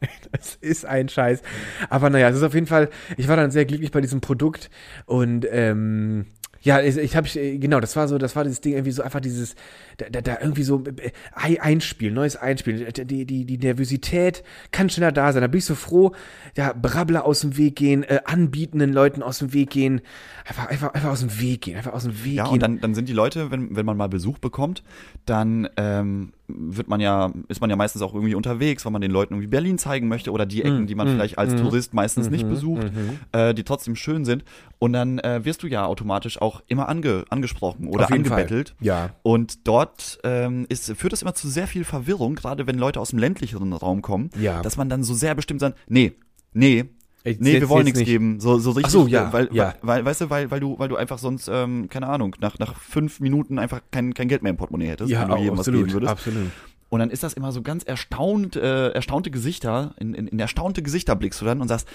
[0.32, 1.40] Das ist ein Scheiß.
[1.88, 4.68] Aber naja, es ist auf jeden Fall, ich war dann sehr glücklich bei diesem Produkt
[5.06, 6.26] und ähm,
[6.60, 7.28] ja, ich, ich habe
[7.58, 9.54] genau, das war so, das war dieses Ding irgendwie so einfach dieses,
[9.96, 12.84] da, da, da irgendwie so äh, Ei- Einspiel, neues Einspiel.
[12.92, 14.42] Die, die, die Nervosität
[14.72, 15.40] kann schneller da sein.
[15.42, 16.12] Da bin ich so froh,
[16.56, 20.00] ja, Brabbler aus dem Weg gehen, äh, anbietenden Leuten aus dem Weg gehen,
[20.46, 22.54] einfach, einfach, einfach aus dem Weg gehen, einfach aus dem Weg Ja, gehen.
[22.54, 24.82] und dann, dann sind die Leute, wenn, wenn man mal Besuch bekommt,
[25.26, 29.10] dann ähm, wird man ja, ist man ja meistens auch irgendwie unterwegs, weil man den
[29.10, 32.48] Leuten irgendwie Berlin zeigen möchte oder die Ecken, die man vielleicht als Tourist meistens nicht
[32.48, 32.90] besucht,
[33.32, 34.44] äh, die trotzdem schön sind.
[34.78, 38.38] Und dann äh, wirst du ja automatisch auch immer ange, angesprochen oder jeden Fall.
[38.38, 38.74] angebettelt.
[38.80, 39.10] Ja.
[39.22, 43.10] Und dort ähm, ist, führt das immer zu sehr viel Verwirrung, gerade wenn Leute aus
[43.10, 44.62] dem ländlicheren Raum kommen, Ja.
[44.62, 46.12] dass man dann so sehr bestimmt sagt, nee,
[46.54, 46.86] nee,
[47.28, 48.06] Jetzt- nee, wir jetzt- wollen jetzt nichts nicht.
[48.08, 48.40] geben.
[48.40, 49.74] So, so richtig, Ach so, ja, weil, ja.
[49.82, 52.74] weil, weißt du, weil, weil du, weil du einfach sonst, ähm, keine Ahnung, nach, nach
[52.80, 55.60] fünf Minuten einfach kein, kein Geld mehr im Portemonnaie hättest, Ja, wenn du jedem was
[55.60, 56.10] absolut, geben würdest.
[56.12, 56.50] absolut.
[56.90, 60.82] Und dann ist das immer so ganz erstaunt, äh, erstaunte Gesichter, in, in, in erstaunte
[60.82, 61.86] Gesichter blickst du dann und sagst,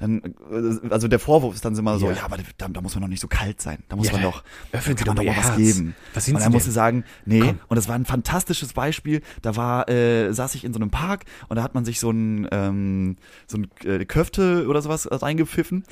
[0.00, 2.16] dann, äh, also der Vorwurf ist dann immer so, Ja.
[2.16, 3.84] ja, aber da, da muss man doch nicht so kalt sein.
[3.88, 4.42] Da muss Ja, man doch,
[4.72, 5.94] öffnen kann man doch mal was geben.
[6.14, 7.60] Was und dann musst du sagen, nee, Komm.
[7.68, 9.22] und das war ein fantastisches Beispiel.
[9.42, 12.10] Da war, äh, saß ich in so einem Park und da hat man sich so
[12.10, 15.84] ein, ähm, so ein äh, Köfte oder sowas reingepfiffen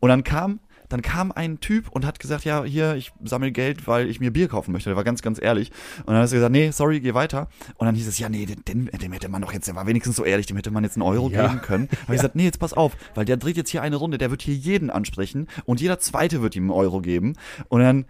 [0.00, 3.86] und dann kam dann kam ein Typ und hat gesagt, ja, hier, ich sammle Geld,
[3.86, 4.90] weil ich mir Bier kaufen möchte.
[4.90, 5.70] Der war ganz, ganz ehrlich.
[6.00, 7.48] Und dann hat er gesagt, nee, sorry, geh weiter.
[7.76, 10.16] Und dann hieß es, ja, nee, dem, dem hätte man doch jetzt, der war wenigstens
[10.16, 11.46] so ehrlich, dem hätte man jetzt einen Euro Ja.
[11.48, 11.88] geben können.
[12.02, 14.30] Habe ich gesagt, nee, jetzt pass auf, weil der dreht jetzt hier eine Runde, der
[14.30, 17.34] wird hier jeden ansprechen und jeder Zweite wird ihm einen Euro geben.
[17.68, 18.04] Und dann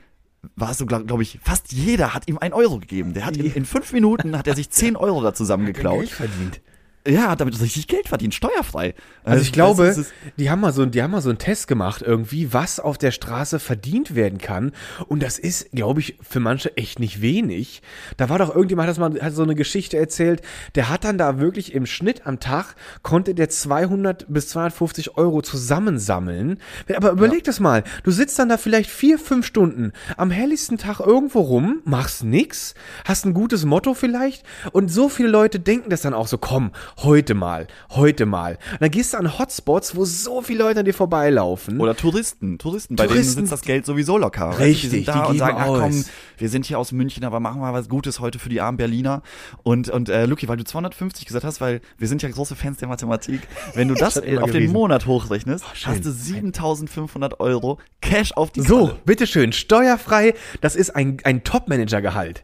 [0.54, 3.14] war es so, glaube glaub ich, fast jeder hat ihm einen Euro gegeben.
[3.14, 5.98] Der hat in, in fünf Minuten hat er sich zehn Euro da zusammengeklaut.
[6.00, 6.60] Geld verdient.
[7.06, 8.94] Ja, damit richtig Geld verdient, steuerfrei.
[9.24, 11.38] Also ich Äh, glaube, das ist- die haben mal so, die haben mal so einen
[11.38, 14.72] Test gemacht irgendwie, was auf der Straße verdient werden kann.
[15.08, 17.82] Und das ist, glaube ich, für manche echt nicht wenig.
[18.16, 20.42] Da war doch irgendjemand, hat das mal, hat so eine Geschichte erzählt,
[20.74, 25.42] der hat dann da wirklich im Schnitt am Tag, konnte der 200 bis 250 Euro
[25.42, 26.58] zusammensammeln.
[26.94, 31.00] Aber überleg das mal, du sitzt dann da vielleicht vier, fünf Stunden am helligsten Tag
[31.00, 34.42] irgendwo rum, machst nix, hast ein gutes Motto vielleicht
[34.72, 36.72] und so viele Leute denken das dann auch so, komm,
[37.02, 38.58] heute mal, heute mal.
[38.72, 41.80] Und dann gehst du an Hotspots, wo so viele Leute an dir vorbeilaufen.
[41.80, 44.58] Oder Touristen, Touristen, bei Touristen- denen sitzt das Geld sowieso locker.
[44.58, 46.04] Richtig, die sind da die und sagen, ach komm, aus.
[46.38, 49.22] wir sind hier aus München, aber machen wir was Gutes heute für die armen Berliner.
[49.62, 52.78] Und, und äh, Luki, weil du 250 gesagt hast, weil wir sind ja große Fans
[52.78, 53.40] der Mathematik,
[53.74, 54.72] wenn du das auf den gewesen.
[54.72, 55.92] Monat hochrechnest, schön.
[55.92, 58.98] hast du 7500 Euro Cash auf die So, Kalle.
[59.04, 62.42] bitteschön, steuerfrei, das ist ein, ein Top-Manager-Gehalt.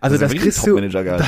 [0.00, 1.18] Also Das das, kriegst du, da,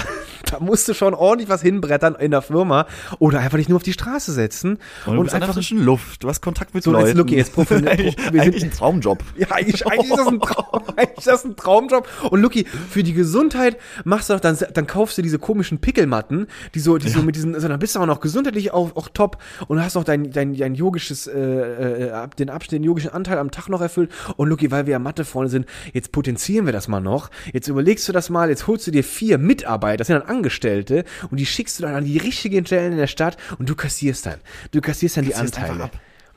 [0.51, 2.87] da musst du schon ordentlich was hinbrettern in der Firma
[3.19, 6.41] oder einfach nicht nur auf die Straße setzen Und, an der frischen Luft, du hast
[6.41, 7.19] Kontakt mit So, jetzt Leuten.
[7.19, 9.23] Luki, jetzt profi- eigentlich, wir sind- eigentlich ein Traumjob.
[9.37, 12.09] Ja, eigentlich, eigentlich, ist das ein Traum, eigentlich ist das ein Traumjob.
[12.31, 16.47] Und Lucky, für die Gesundheit machst du doch, dann, dann kaufst du diese komischen Pickelmatten,
[16.75, 19.09] die so, die so mit diesen, also dann bist du auch noch gesundheitlich auch, auch
[19.09, 19.39] top
[19.69, 23.51] und hast noch dein, dein, dein yogisches, äh, äh, den Abschnitt, den yogischen Anteil am
[23.51, 24.11] Tag noch erfüllt.
[24.37, 27.31] Und Lucky, weil wir ja Mathe-Freunde sind, jetzt potenzieren wir das mal noch.
[27.53, 31.05] Jetzt überlegst du das mal, jetzt holst du dir vier Mitarbeiter, das sind dann Angestellte,
[31.31, 34.27] und die schickst du dann an die richtigen Stellen in der Stadt und du kassierst
[34.27, 34.41] dann.
[34.71, 35.91] Du kassierst dann die Anteile.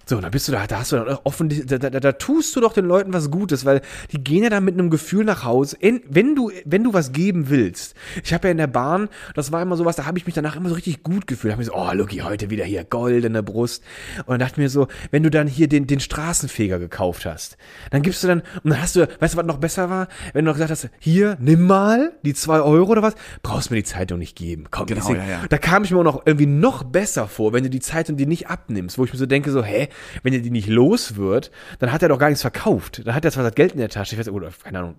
[0.10, 2.62] So, da bist du da, da hast du dann offen, da, da, da tust du
[2.62, 3.82] doch den Leuten was Gutes, weil
[4.14, 5.76] die gehen ja dann mit einem Gefühl nach Hause.
[5.82, 7.94] En- Wenn du, wenn du was geben willst.
[8.24, 10.56] Ich habe ja in der Bahn, das war immer sowas, da habe ich mich danach
[10.56, 11.52] immer so richtig gut gefühlt.
[11.52, 13.84] Hab mir so, oh, Lucky, heute wieder hier goldene Brust.
[14.20, 17.58] Und dann dachte ich mir so, wenn du dann hier den, den Straßenfeger gekauft hast,
[17.92, 20.08] dann gibst du dann, und dann hast du, weißt du, was noch besser war?
[20.32, 23.78] Wenn du noch gesagt hast, hier, nimm mal die zwei Euro oder was, brauchst mir
[23.78, 24.68] die Zeitung nicht geben.
[24.72, 25.48] Komm, Genau, deswegen- ja, ja.
[25.50, 28.26] da kam ich mir auch noch irgendwie noch besser vor, wenn du die Zeitung dir
[28.28, 29.90] nicht abnimmst, wo ich mir so denke, so, hä,
[30.24, 33.02] wenn er die nicht los wird, dann hat er doch gar nichts verkauft.
[33.06, 34.96] Dann hat er zwar das Geld in der Tasche, ich weiß, oder keine Ahnung,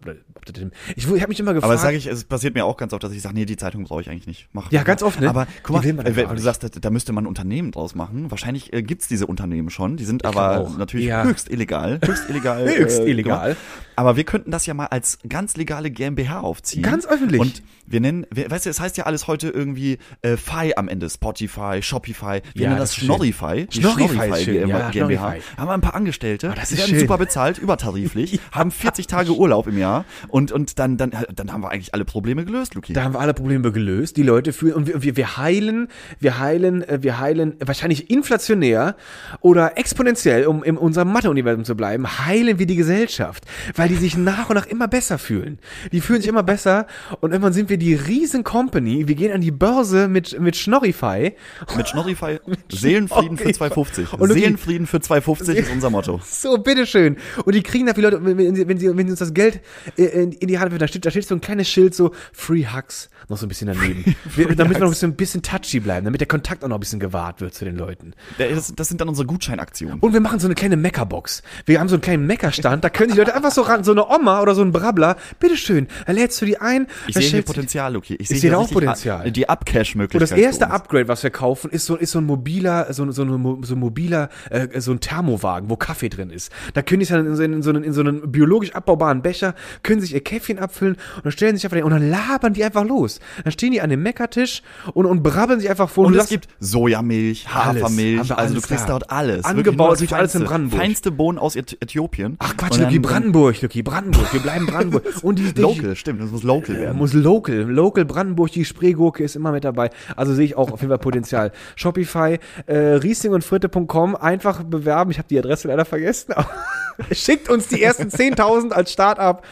[0.97, 1.71] ich, ich habe mich immer gefragt.
[1.73, 3.85] Aber sage ich, es passiert mir auch ganz oft, dass ich sage, nee, die Zeitung
[3.85, 4.49] brauche ich eigentlich nicht.
[4.53, 5.29] Mach, Ja, ganz oft, ne?
[5.29, 6.43] Aber guck mal, äh, wenn auch du nicht.
[6.45, 8.31] sagst, da, da müsste man Unternehmen draus machen.
[8.31, 9.97] Wahrscheinlich äh, gibt's diese Unternehmen schon.
[9.97, 10.77] Die sind glaub aber auch.
[10.79, 11.25] natürlich Ja.
[11.25, 12.01] höchst illegal.
[12.05, 12.67] Höchst illegal.
[12.69, 13.51] Höchst äh, illegal.
[13.55, 13.57] gemacht.
[13.97, 16.83] Aber wir könnten das ja mal als ganz legale GmbH aufziehen.
[16.83, 17.41] Ganz öffentlich.
[17.41, 20.87] Und wir nennen, wir, weißt du, es heißt ja alles heute irgendwie äh, Fi am
[20.89, 21.11] Ende.
[21.11, 22.43] Spotify, Shopify.
[22.55, 22.97] Wir Ja, nennen das das.
[23.05, 23.67] Schnorrify.
[23.71, 24.79] Schnorrify ist schön, GmbH.
[24.79, 25.35] ja, GmbH.
[25.57, 26.53] Haben wir ein paar Angestellte.
[26.55, 27.01] das die ist werden schön.
[27.01, 28.41] super bezahlt, übertariflich.
[28.53, 30.05] haben 40 Tage Urlaub im Jahr.
[30.29, 32.93] Und, und dann, dann, dann haben wir eigentlich alle Probleme gelöst, Luki.
[32.93, 34.17] Da haben wir alle Probleme gelöst.
[34.17, 35.89] Die Leute fühlen und wir, wir, wir heilen,
[36.21, 38.97] wir heilen, äh, wir heilen wahrscheinlich inflationär
[39.41, 44.17] oder exponentiell, um in unserem Mathe-Universum zu bleiben, heilen wir die Gesellschaft, weil die sich
[44.17, 45.59] nach und nach immer besser fühlen.
[45.93, 46.87] Die fühlen sich immer besser
[47.21, 49.09] und irgendwann sind wir die riesen Company.
[49.09, 51.35] Wir gehen an die Börse mit mit Schnorrify.
[51.77, 53.75] Mit Schnorrify Seelenfrieden für Schnorrify.
[53.75, 54.17] 2,50.
[54.17, 54.31] Und
[54.79, 56.21] Seelenfrieden für 2,50 ist unser Motto.
[56.39, 57.17] So, bitteschön.
[57.45, 59.61] Und die kriegen dafür Leute, wenn, sie, wenn, sie, wenn sie uns das Geld
[59.97, 62.67] in, in die Hand werfen, da steht, da steht so ein kleines Schild, so Free
[62.67, 64.05] Hugs, noch so ein bisschen daneben.
[64.37, 66.77] wir, damit wir noch ein bisschen, ein bisschen touchy bleiben, damit der Kontakt auch noch
[66.77, 68.13] ein bisschen gewahrt wird zu den Leuten.
[68.39, 69.99] Das, das sind dann unsere Gutscheinaktionen.
[69.99, 71.43] Und wir machen so eine kleine Meckerbox.
[71.67, 74.07] Wir haben so einen kleinen Meckerstand, da können die Leute einfach so ran, so eine
[74.09, 76.87] Oma oder so ein Brabbler, bitteschön, da lädst du die ein.
[77.09, 78.15] Ich sehe hier Potenzial, Luki.
[78.17, 79.31] Ich sehe hier auch Potenzial.
[79.33, 80.21] Die Und Upcash-Möglichkeit.
[80.31, 80.71] das erste.
[80.71, 83.75] Upgrade, was wir kaufen, ist so, ist so ein mobiler, so, so, eine, Mo- so
[83.75, 86.53] ein mobiler, äh, so ein Thermowagen, wo Kaffee drin ist.
[86.75, 89.23] Da können die sich dann in so, in so, einen, in so einen biologisch abbaubaren
[89.23, 92.65] Becher, können sich ihr Käffchen abfüllen und dann stellen sich einfach, und dann labern die
[92.65, 93.21] einfach los.
[93.45, 94.63] Dann stehen die an dem Meckertisch
[94.95, 96.07] und, und brabbeln sich einfach vor.
[96.07, 97.53] Und du es gibt Sojamilch.
[97.53, 98.93] Hafermilch, also du alles kriegst da.
[98.99, 99.45] dort alles.
[99.45, 100.49] Angebaut durch alles in Feinste.
[100.49, 100.81] Brandenburg.
[100.81, 102.37] Feinste Bohnen aus Äth- Äthiopien.
[102.39, 104.33] Ach Quatsch, Und Luki, Brandenburg, Luki, Brandenburg.
[104.33, 105.05] Wir bleiben Brandenburg.
[105.23, 106.97] Und die, die Local, stimmt, das muss local werden.
[106.99, 107.57] muss local.
[107.63, 109.91] Local Brandenburg, die Spreegurke ist immer mit dabei.
[110.17, 111.53] Also sehe ich auch auf jeden Fall Potenzial.
[111.77, 115.11] Shopify, äh, Riesling und Fritte.com, einfach bewerben.
[115.11, 116.35] Ich habe die Adresse leider vergessen.
[117.13, 119.43] Schickt uns die ersten 10.000 als Startup.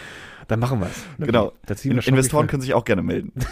[0.49, 1.27] Dann machen wir es.
[1.27, 1.53] Genau.
[1.83, 3.33] Investoren können sich auch gerne melden.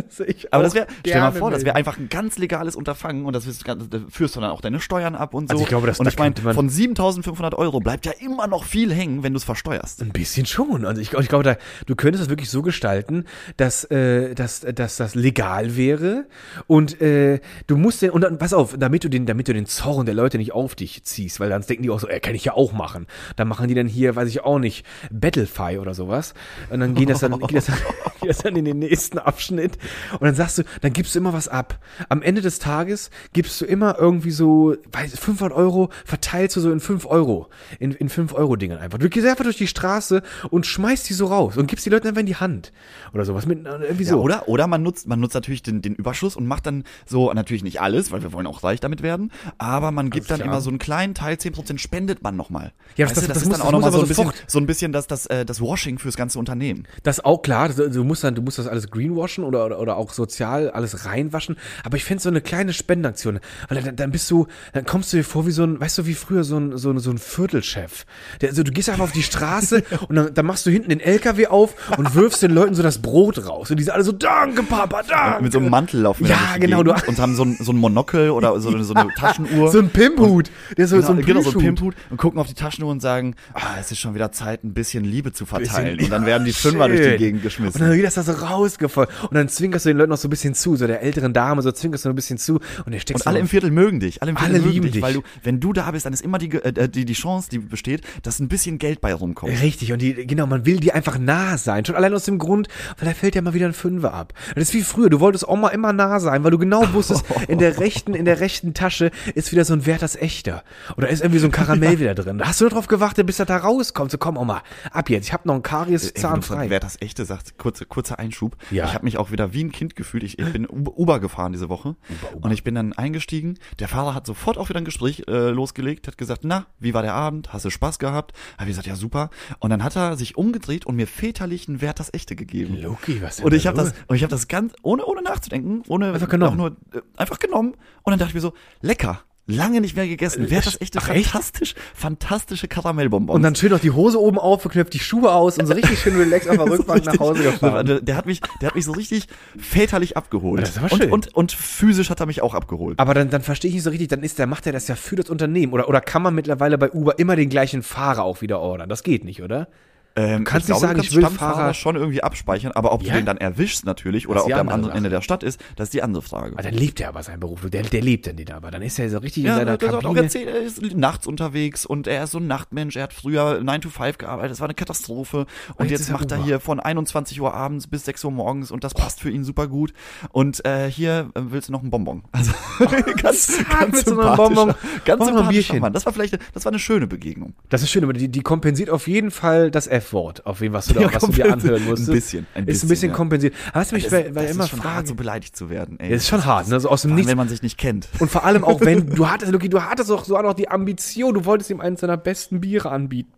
[0.08, 2.76] Sehe ich Aber das wäre, stell mal gerne vor, das wäre einfach ein ganz legales
[2.76, 5.52] Unterfangen und das du- da führst du dann auch deine Steuern ab und so.
[5.52, 8.92] Also ich glaube, das- und ich meine, von 7.500 Euro bleibt ja immer noch viel
[8.92, 10.02] hängen, wenn du es versteuerst.
[10.02, 10.84] Ein bisschen schon.
[10.84, 13.24] Also ich, ich glaube, da, du könntest das wirklich so gestalten,
[13.56, 16.26] dass, äh, dass, dass das legal wäre
[16.66, 19.66] und äh, du musst den, und dann, pass auf, damit du den, damit du den
[19.66, 22.34] Zorn der Leute nicht auf dich ziehst, weil dann denken die auch so, äh, kann
[22.34, 23.06] ich ja auch machen.
[23.36, 26.34] Dann machen die dann hier, weiß ich auch nicht, Battlefy oder sowas.
[26.70, 27.76] Und dann geht das dann, geht das dann,
[28.26, 29.78] das dann in den nächsten Abschnitt.
[30.12, 31.78] Und dann sagst du, dann gibst du immer was ab.
[32.08, 36.72] Am Ende des Tages gibst du immer irgendwie so, weiß, 500 Euro verteilst du so
[36.72, 37.48] in 5 Euro,
[37.78, 38.98] in, in 5 Euro Dingern einfach.
[38.98, 42.06] Du gehst einfach durch die Straße und schmeißt die so raus und gibst die Leuten
[42.08, 42.72] einfach in die Hand.
[43.12, 44.20] Oder sowas mit, äh, irgendwie Ja, so.
[44.22, 47.62] oder, oder man nutzt, man nutzt natürlich den, den Überschuss und macht dann so, natürlich
[47.62, 50.48] nicht alles, weil wir wollen auch reich damit werden, aber man gibt dann klar.
[50.48, 52.72] immer so einen kleinen Teil, 10% spendet man nochmal.
[52.96, 54.58] Ja, weißt das- du, das, das ist muss- dann auch nochmal so ein bisschen, so
[54.58, 56.86] ein bisschen das, das, äh, das Washing fürs ganze Unternehmen.
[57.02, 59.96] Das auch klar, du, du musst dann, du musst das alles greenwashen oder, oder, oder
[59.96, 61.56] auch sozial alles reinwaschen.
[61.84, 65.16] Aber ich fände so eine kleine Spendenaktion, weil dann, dann bist du, dann kommst du
[65.16, 67.18] dir vor wie so ein, weißt du, wie früher so ein, so ein, so ein
[67.18, 68.04] Viertelchef.
[68.40, 71.00] Der, also du gehst einfach auf die Straße und dann, dann machst du hinten den
[71.00, 73.70] LKW auf und wirfst den Leuten so das Brot raus.
[73.70, 75.42] Und die sind alle so, danke, Papa, danke.
[75.42, 78.30] Mit so einem Mantel laufen Ja, genau, du- Und haben so ein, so ein Monokel
[78.30, 79.70] oder so, eine- so eine Taschenuhr.
[79.70, 80.50] So ein Pimphut.
[80.76, 81.58] Der so, Genau, so ein genau, so ein.
[81.58, 84.74] Pimphut und gucken auf die Taschenuhr und sagen, ah, es ist schon wieder Zeit, ein
[84.74, 85.96] bisschen Liebe zu verteilen.
[85.96, 87.16] Bisschen- und dann werden die Fünfer durch die.
[87.16, 87.78] Gegend geschmissen.
[88.02, 89.08] Wird das da so rausgefallen.
[89.22, 91.62] Und dann zwinkerst du den Leuten noch so ein bisschen zu, so der älteren Dame,
[91.62, 92.60] so zwinkerst du ein bisschen zu.
[92.84, 94.20] Und der steckst Und alle im Viertel mögen dich.
[94.22, 95.02] Alle im Viertel Alle mögen lieben dich, dich.
[95.02, 97.48] weil du, wenn du da bist, dann ist immer die, Ge- äh, die, die Chance,
[97.50, 99.52] die besteht, dass ein bisschen Geld bei rumkommt.
[99.62, 101.84] Richtig, und die, genau, man will dir einfach nah sein.
[101.84, 104.32] Schon allein aus dem Grund, weil da fällt ja mal wieder ein Fünfer ab.
[104.54, 107.58] Das ist wie früher, du wolltest Oma immer nah sein, weil du genau wusstest, in
[107.58, 110.64] der rechten, in der rechten Tasche ist wieder so ein Werthers Echter.
[110.96, 112.38] Oder ist irgendwie so ein Karamell wieder drin.
[112.38, 114.10] Da hast du nur drauf gewartet, bis er da rauskommt.
[114.10, 116.70] So, komm Oma, ab jetzt, ich hab noch einen Karies-Zahn Ey, wenn du frei.
[116.70, 118.56] Wer das echte sagt, kurze, kurzer Einschub.
[118.70, 118.86] Ja.
[118.86, 120.22] Ich habe mich auch wieder wie ein Kind gefühlt.
[120.22, 121.94] Ich, ich bin Uber gefahren diese Woche
[122.40, 123.58] und ich bin dann eingestiegen.
[123.78, 127.02] Der Fahrer hat sofort auch wieder ein Gespräch äh, losgelegt, hat gesagt, na, wie war
[127.02, 127.52] der Abend?
[127.52, 128.32] Hast du Spaß gehabt?
[128.56, 129.30] Hab ich gesagt, ja super.
[129.58, 132.76] Und dann hat er sich umgedreht und mir väterlich Wert das echte gegeben.
[132.80, 135.82] Loki, was denn Und ich habe das, und ich habe das ganz ohne ohne nachzudenken,
[135.88, 136.56] ohne Einfach genommen.
[136.56, 137.74] nur äh, einfach genommen.
[138.02, 139.22] Und dann dachte ich mir so, lecker.
[139.46, 140.46] Lange nicht mehr gegessen.
[140.48, 141.26] Wer das Ach, echt?
[141.26, 143.34] fantastisch, fantastische Karamellbonbons.
[143.34, 146.14] Und dann schön noch die Hose oben aufgeknöpft, die Schuhe aus und so richtig schön
[146.16, 147.84] relaxed auf der Rückbank nach Hause gefahren.
[147.84, 149.26] Der, der hat mich, der hat mich so richtig
[149.58, 150.62] väterlich abgeholt.
[150.62, 151.12] Das ist aber und, schön.
[151.12, 153.00] und, und physisch hat er mich auch abgeholt.
[153.00, 154.94] Aber dann, dann verstehe ich nicht so richtig, dann ist der, macht er das ja
[154.94, 155.72] für das Unternehmen.
[155.72, 158.88] Oder, oder kann man mittlerweile bei Uber immer den gleichen Fahrer auch wieder ordern?
[158.88, 159.66] Das geht nicht, oder?
[160.14, 162.92] Ähm, kannst ich nicht sagen, du ich kannst will Stammfahrer Fahrer- schon irgendwie abspeichern, aber
[162.92, 163.12] ob Ja?
[163.14, 164.96] du den dann erwischst natürlich oder ob der am andere anderen.
[164.98, 166.52] Ende der Stadt ist, das ist die andere Frage.
[166.52, 167.60] Aber dann lebt er aber seinen Beruf.
[167.70, 168.70] Der, der lebt dann den aber.
[168.70, 170.22] Dann ist er so richtig in Ja, seiner der hat auch Kabine.
[170.24, 172.96] erzählt, er ist nachts unterwegs und er ist so ein Nachtmensch.
[172.96, 174.50] Er hat früher 9 to 5 gearbeitet.
[174.52, 175.46] Das war eine Katastrophe.
[175.76, 176.46] Und jetzt jetzt, er macht er Uber.
[176.46, 179.66] hier von 21 Uhr abends bis 6 Uhr morgens und das passt für ihn super
[179.68, 179.92] gut.
[180.30, 182.22] Und äh, hier äh, willst du noch einen Bonbon.
[182.32, 182.52] Also
[183.22, 184.74] ganz, ganz einem sympathischer, Bonbon.
[185.04, 185.80] ganz sympathischer.
[185.80, 185.92] Mann.
[185.92, 187.54] Das war vielleicht, das war eine schöne Begegnung.
[187.68, 190.86] Das ist schön, aber die, die kompensiert auf jeden Fall das F-Wort, auf jeden, was
[190.86, 192.08] du, da, Ja, was du dir anhören musstest.
[192.08, 193.16] Ein bisschen, ein Ist ein bisschen, bisschen ja.
[193.16, 193.54] kompensiert.
[193.72, 195.98] Was mich bei das immer ist schon hart, fragen, so beleidigt zu werden.
[196.00, 196.08] Ey.
[196.08, 196.80] Ja, das ist schon hart, ne?
[196.80, 197.30] So aus dem Nichts.
[197.30, 198.08] wenn man sich nicht kennt.
[198.18, 200.68] Und vor allem auch, wenn du hattest, Luki, du hattest auch so auch noch die
[200.68, 203.32] Ambition, du wolltest ihm eines seiner besten Biere anbieten.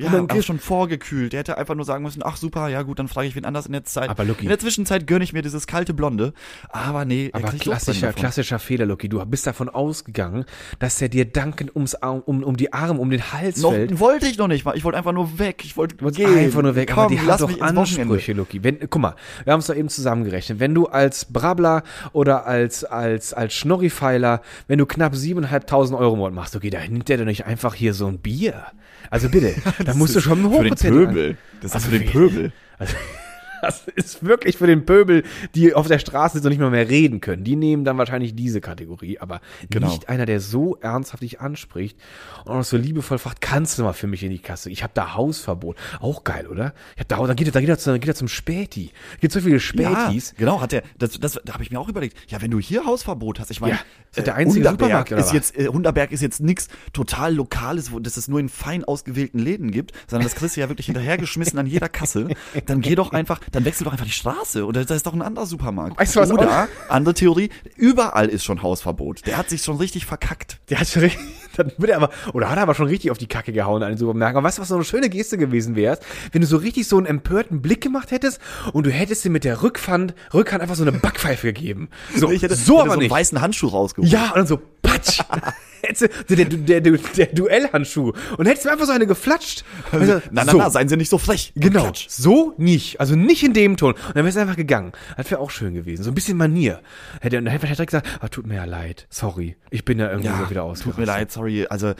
[0.00, 1.32] Ja, Und dann kriegst- schon vorgekühlt.
[1.32, 3.66] Der hätte einfach nur sagen müssen, ach super, ja gut, dann frage ich wen anders
[3.66, 4.08] in der Zeit.
[4.10, 6.32] Aber Lucky- in der Zwischenzeit gönne ich mir dieses kalte Blonde.
[6.68, 9.08] Aber nee, er Aber klassischer, klassischer Fehler, Luki.
[9.08, 10.44] Du bist davon ausgegangen,
[10.78, 13.98] dass er dir dankend ums Arm, um, um die Arme, um den Hals Noch fällt.
[14.00, 14.76] wollte ich noch nicht mal.
[14.76, 15.62] Ich wollte einfach nur weg.
[15.64, 16.34] Ich wollte gehen.
[16.38, 17.60] einfach nur weg, Komm, aber die hat doch.
[17.60, 18.62] Ansprüche, Luki.
[18.64, 20.60] Wenn, guck mal, wir haben es doch eben zusammengerechnet.
[20.60, 21.82] Wenn du als Brabler
[22.12, 27.08] oder als, als, als Schnorrifeiler, wenn du knapp 7.500 Euro Monat machst, okay, da nimmt
[27.08, 28.64] der doch nicht einfach hier so ein Bier.
[29.10, 29.54] Also bitte,
[29.84, 30.74] da musst du schon einen Für den
[31.06, 31.36] Pöbel.
[31.60, 32.52] Das ist Also für den Pöbel.
[32.78, 32.94] Also,
[33.62, 35.22] das ist wirklich für den Pöbel,
[35.54, 37.44] die auf der Straße sitzen und nicht mal mehr reden können.
[37.44, 39.40] Die nehmen dann wahrscheinlich diese Kategorie, aber
[39.70, 39.88] Genau.
[39.88, 41.98] nicht einer, der so ernsthaft dich anspricht
[42.44, 44.70] und auch so liebevoll fragt, kannst du mal für mich in die Kasse?
[44.70, 45.76] Ich habe da Hausverbot.
[46.00, 46.74] Auch geil, oder?
[46.96, 48.90] Ich hab da, dann geht er, dann geht er, dann geht er zum Späti.
[49.20, 50.30] Gibt so viele Spätis.
[50.32, 52.16] Ja, genau, hat der, das, das, da habe ich mir auch überlegt.
[52.30, 53.78] Ja, wenn du hier Hausverbot hast, ich meine,
[54.16, 57.98] Ja, der einzige Hunderberg Supermarkt, ist jetzt, äh, Hunderberg ist jetzt nichts total Lokales, wo
[57.98, 61.58] das es nur in fein ausgewählten Läden gibt, sondern das kriegst du ja wirklich hinterhergeschmissen
[61.58, 62.28] an jeder Kasse.
[62.66, 65.22] Dann geh doch einfach, dann wechsel doch einfach die Straße oder da ist doch ein
[65.22, 65.98] anderer Supermarkt.
[65.98, 69.26] Weißt du, was oder, andere Theorie, überall ist schon Hausverbot.
[69.26, 70.58] Der hat sich schon richtig verkackt.
[70.70, 71.20] Der hat schon richtig,
[71.56, 73.88] dann wird er aber, oder hat er aber schon richtig auf die Kacke gehauen an
[73.90, 74.38] den Supermärkten.
[74.38, 75.98] Aber weißt du, was so eine schöne Geste gewesen wäre?
[76.32, 78.40] Wenn du so richtig so einen empörten Blick gemacht hättest
[78.72, 81.88] und du hättest ihm mit der Rückhand, Rückhand einfach so eine Backpfeife gegeben.
[82.16, 83.10] So, Ich hätte, so hätte aber so einen nicht.
[83.10, 84.10] weißen Handschuh rausgeholt.
[84.12, 85.20] Ja, und dann so, patsch.
[86.28, 88.12] Der, der, der, der Duellhandschuh.
[88.36, 89.64] Und hättest du einfach so eine geflatscht.
[89.90, 90.58] Also, Na, na, so.
[90.58, 91.52] na, seien Sie nicht so frech.
[91.56, 92.06] Genau, Klatsch.
[92.10, 93.00] so nicht.
[93.00, 93.92] Also nicht in dem Ton.
[93.94, 94.92] Und dann wäre es einfach gegangen.
[95.16, 96.02] Das wäre auch schön gewesen.
[96.02, 96.80] So ein bisschen Manier.
[97.20, 99.06] Hätte, und dann hätte er direkt gesagt, ah, tut mir ja leid.
[99.10, 99.56] Sorry.
[99.70, 100.98] Ich bin da irgendwie Ja, so wieder tut ausgerastet.
[100.98, 101.66] mir leid, sorry.
[101.68, 101.94] Also,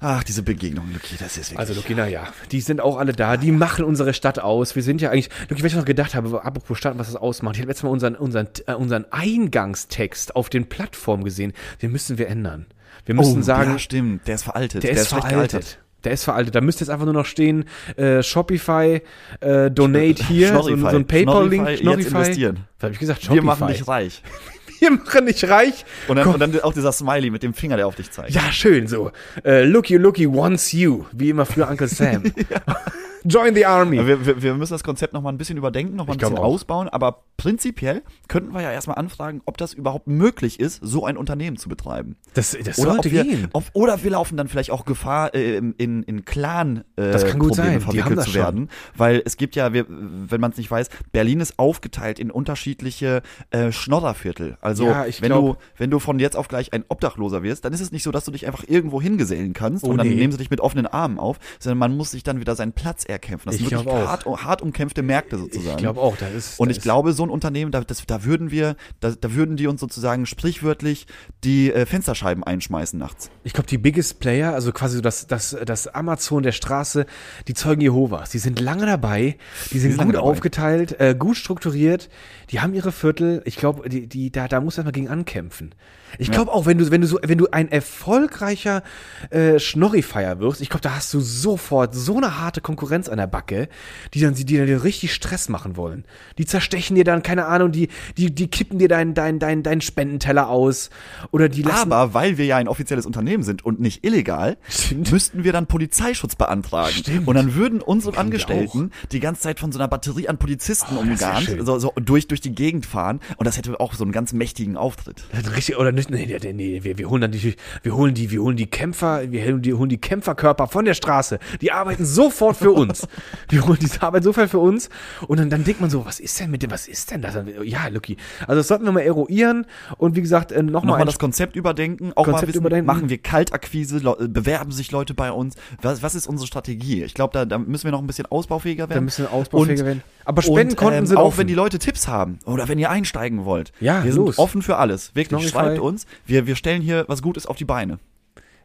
[0.00, 1.58] ach, diese Begegnung, Luki, das ist wirklich.
[1.58, 4.76] Also Luki, na ja, die sind auch alle da, die machen unsere Stadt aus.
[4.76, 7.56] Wir sind ja eigentlich, Luki, was ich noch gedacht habe, apropos Stadt, was das ausmacht.
[7.56, 11.52] Ich habe letztes Mal unseren, unseren, äh, unseren Eingangstext auf den Plattformen gesehen.
[11.82, 12.66] Den müssen wir ändern.
[13.06, 14.82] Wir müssen oh, sagen, ja, stimmt, der ist veraltet.
[14.82, 15.78] der, ist schlecht veraltet.
[16.08, 16.54] Der ist veraltet.
[16.54, 17.66] Da müsste jetzt einfach nur noch stehen,
[17.98, 19.02] äh, Shopify,
[19.40, 22.60] äh, Donate hier, so, ein- so ein PayPal-Link, Schnorrify, jetzt investieren.
[22.78, 23.20] Was habe ich gesagt?
[23.20, 23.44] Wir Shopify.
[23.44, 24.22] machen dich reich.
[24.80, 25.84] Wir machen dich reich.
[26.06, 28.30] Und dann, und dann auch dieser Smiley mit dem Finger, der auf dich zeigt.
[28.30, 29.10] Ja, schön, so.
[29.44, 31.04] Äh, looky, looky wants you.
[31.12, 32.22] Wie immer früher Uncle Sam.
[33.24, 34.06] Join the Army.
[34.06, 36.38] Wir, wir, wir müssen das Konzept noch mal ein bisschen überdenken, noch mal ein bisschen
[36.38, 36.44] auch.
[36.44, 41.16] ausbauen, aber prinzipiell könnten wir ja erstmal anfragen, ob das überhaupt möglich ist, so ein
[41.16, 42.16] Unternehmen zu betreiben.
[42.34, 43.48] Das, das Oder, sollte wir, gehen.
[43.52, 47.38] Ob, oder wir laufen dann vielleicht auch Gefahr, äh, in, in Clan äh, Das kann
[47.38, 47.80] gut sein.
[47.80, 48.68] Probleme verwickelt zu werden.
[48.96, 53.22] Weil es gibt ja, wir, wenn man es nicht weiß, Berlin ist aufgeteilt in unterschiedliche
[53.50, 54.56] äh, Schnorrerviertel.
[54.60, 57.72] Also Ja, wenn glaub- du, wenn du von jetzt auf gleich ein Obdachloser wirst, dann
[57.72, 60.14] ist es nicht so, dass du dich einfach irgendwo hingesellen kannst Oh, und dann nee.
[60.16, 63.04] nehmen sie dich mit offenen Armen auf, sondern man muss sich dann wieder seinen Platz
[63.08, 63.46] erkämpfen.
[63.46, 64.08] Das Ich sind wirklich glaub auch.
[64.08, 65.76] hart, hart umkämpfte Märkte sozusagen.
[65.76, 66.60] Ich glaube auch, das ist.
[66.60, 69.34] Und das ich ist- glaube, so ein Unternehmen, da, das, da würden wir, da, da
[69.34, 71.06] würden die uns sozusagen sprichwörtlich
[71.44, 73.30] die äh, Fensterscheiben einschmeißen nachts.
[73.44, 77.06] Ich glaube, die Biggest Player, also quasi so das, das, das Amazon der Straße,
[77.48, 79.36] die Zeugen Jehovas, die sind lange dabei,
[79.72, 82.08] die sind sind lange gut aufgeteilt, äh, gut strukturiert,
[82.50, 83.42] die haben ihre Viertel.
[83.46, 85.74] Ich glaube, die, die, da, da muss man gegen ankämpfen.
[86.18, 88.82] Ich glaube auch, wenn du, wenn du so, wenn du ein erfolgreicher
[89.30, 93.26] äh, Schnorrifeier wirst, ich glaube, da hast du sofort so eine harte Konkurrenz an der
[93.26, 93.68] Backe,
[94.14, 96.04] die dann, die dir dann richtig Stress machen wollen.
[96.38, 99.80] Die zerstechen dir dann, keine Ahnung, die, die, die kippen dir deinen, deinen, deinen, deinen
[99.80, 100.90] Spendenteller aus
[101.30, 101.92] oder die lassen.
[101.92, 105.12] Aber weil wir ja ein offizielles Unternehmen sind und nicht illegal, Stimmt.
[105.12, 106.94] müssten wir dann Polizeischutz beantragen.
[106.94, 107.28] Stimmt.
[107.28, 110.96] Und dann würden unsere wir Angestellten die ganze Zeit von so einer Batterie an Polizisten
[110.96, 113.20] Oh, umgarnt, so, so durch, durch die Gegend fahren.
[113.36, 115.24] Und das hätte auch so einen ganz mächtigen Auftritt.
[115.54, 118.42] Richtig, oder nicht, nee, nee, nee, wir, wir holen dann die, wir holen die, wir
[118.42, 121.38] holen die Kämpfer, wir holen die, holen die Kämpferkörper von der Straße.
[121.60, 123.06] Die arbeiten sofort für uns.
[123.48, 124.88] wir holen diese Arbeit sofort für uns.
[125.26, 127.36] Und dann, dann denkt man so, was ist denn mit dem, was ist denn das?
[127.64, 128.16] Ja, Lucky.
[128.46, 129.66] Also das sollten wir mal eruieren.
[129.96, 132.86] Und wie gesagt, äh, nochmal Nochmal das Konzept überdenken, auch mal Konzept wissen, überdenken.
[132.86, 135.54] machen wir Kaltakquise, äh, bewerben sich Leute bei uns.
[135.82, 137.02] Was, was ist unsere Strategie?
[137.04, 138.98] Ich glaube, da, da müssen wir noch ein bisschen ausbaufähiger werden.
[138.98, 140.02] Da müssen wir ausbaufähiger Und- werden.
[140.28, 143.72] Aber Spendenkonten ähm, sind auch wenn die Leute Tipps haben oder wenn ihr einsteigen wollt.
[143.80, 144.36] Ja, wir los.
[144.36, 145.14] sind offen für alles.
[145.14, 145.48] Wirklich, Snorrify.
[145.48, 146.06] schreibt uns.
[146.26, 147.98] Wir, wir stellen hier was Gutes auf die Beine.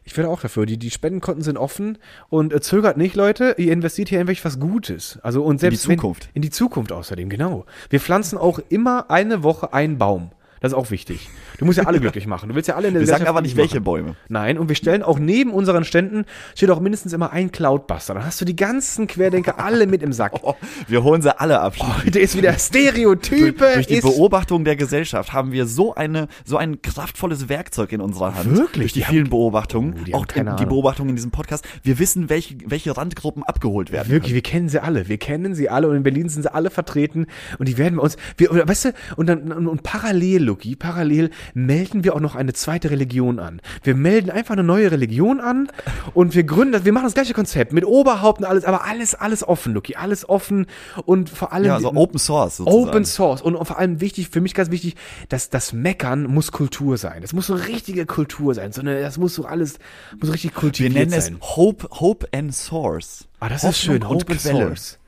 [0.04, 0.66] Ich wäre auch dafür.
[0.66, 1.96] Die, die Spendenkonten sind offen
[2.28, 3.54] und äh, zögert nicht, Leute.
[3.56, 5.18] Ihr investiert hier in wirklich was Gutes.
[5.22, 6.26] Also und selbst die Zukunft.
[6.26, 7.64] Wenn, in die Zukunft außerdem, genau.
[7.88, 10.32] Wir pflanzen auch immer eine Woche einen Baum.
[10.64, 11.28] Das ist auch wichtig.
[11.58, 12.48] Du musst ja alle glücklich machen.
[12.48, 13.84] Du willst ja alle in der Wir sagen aber nicht, welche machen.
[13.84, 14.16] Bäume.
[14.30, 18.14] Nein, und wir stellen auch neben unseren Ständen steht auch mindestens immer ein Cloudbuster.
[18.14, 20.32] Dann hast du die ganzen Querdenker alle mit im Sack.
[20.42, 20.54] Oh,
[20.88, 21.74] wir holen sie alle ab.
[22.04, 23.52] Heute ist wieder Stereotype.
[23.58, 28.00] durch, durch die Beobachtung der Gesellschaft haben wir so eine so ein kraftvolles Werkzeug in
[28.00, 28.56] unserer Hand.
[28.56, 28.92] Wirklich?
[28.92, 30.64] Durch die, Die vielen Beobachtungen, Oh, die haben auch keine die.
[30.66, 31.66] Beobachtungen in diesem Podcast.
[31.82, 34.08] Wir wissen, welche welche Randgruppen abgeholt werden.
[34.10, 35.08] Wirklich, wir kennen sie alle.
[35.08, 37.26] Wir kennen sie alle und in Berlin sind sie alle vertreten
[37.58, 42.04] und die werden bei uns, wir, weißt du, und dann, und parallel, Luki, parallel melden
[42.04, 43.60] wir auch noch eine zweite Religion an.
[43.82, 45.68] Wir melden einfach eine neue Religion an
[46.14, 49.42] und wir gründen, wir machen das gleiche Konzept mit Oberhaupt und alles, aber alles, alles
[49.42, 50.66] offen, Luki, alles offen
[51.06, 52.88] und vor allem Ja, so Open Source sozusagen.
[52.88, 54.94] Open Source und vor allem wichtig, für mich ganz wichtig,
[55.28, 57.22] dass das Meckern muss Kultur sein.
[57.22, 59.80] Das muss so richtige Kultur sein, sondern das muss so alles,
[60.20, 61.38] muss richtig Wir kultiviert nennen es sein.
[61.40, 63.26] Hope, Hope and Source.
[63.40, 64.02] Ah, das Hoffnung ist schön.
[64.04, 64.66] und Open Quelle.
[64.68, 64.98] Source.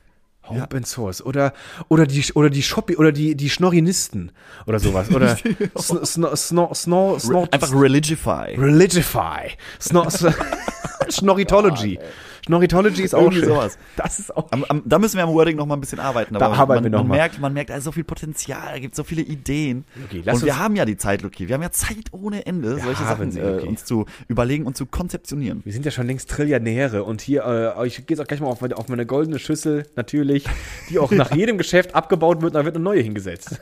[0.49, 1.23] Open Source.
[1.25, 1.53] Oder,
[1.87, 4.31] oder die, oder die Shoppi, oder die, die Schnorrinisten.
[4.65, 5.09] Oder sowas.
[5.11, 5.37] Oder
[5.77, 8.55] Sno, Sno, Sno, Sno, Sno, Einfach Religify.
[8.57, 9.51] Religify.
[9.79, 10.31] Sno, Sno,
[11.09, 11.99] Schnorritology.
[12.47, 13.45] Schnorritology ist auch schön.
[13.45, 13.77] sowas.
[13.95, 16.33] Das ist auch Am, am, da müssen wir am Wording noch mal ein bisschen arbeiten.
[16.33, 17.15] Da arbeiten man, wir noch man mal.
[17.17, 19.85] merkt, man merkt, da ist so viel Potenzial, da gibt so viele Ideen.
[20.05, 21.47] Okay, lass und wir haben ja die Zeit, Luki.
[21.47, 23.67] Wir haben ja Zeit ohne Ende, Wir solche Sachen sie, äh, Luki.
[23.67, 25.61] uns zu überlegen und zu konzeptionieren.
[25.63, 27.45] Wir sind ja schon längst Trillionäre und hier,
[27.77, 30.45] äh, ich gehe jetzt auch gleich mal auf meine, auf meine goldene Schüssel, natürlich,
[30.89, 33.59] die auch nach jedem Geschäft abgebaut wird da wird eine neue hingesetzt.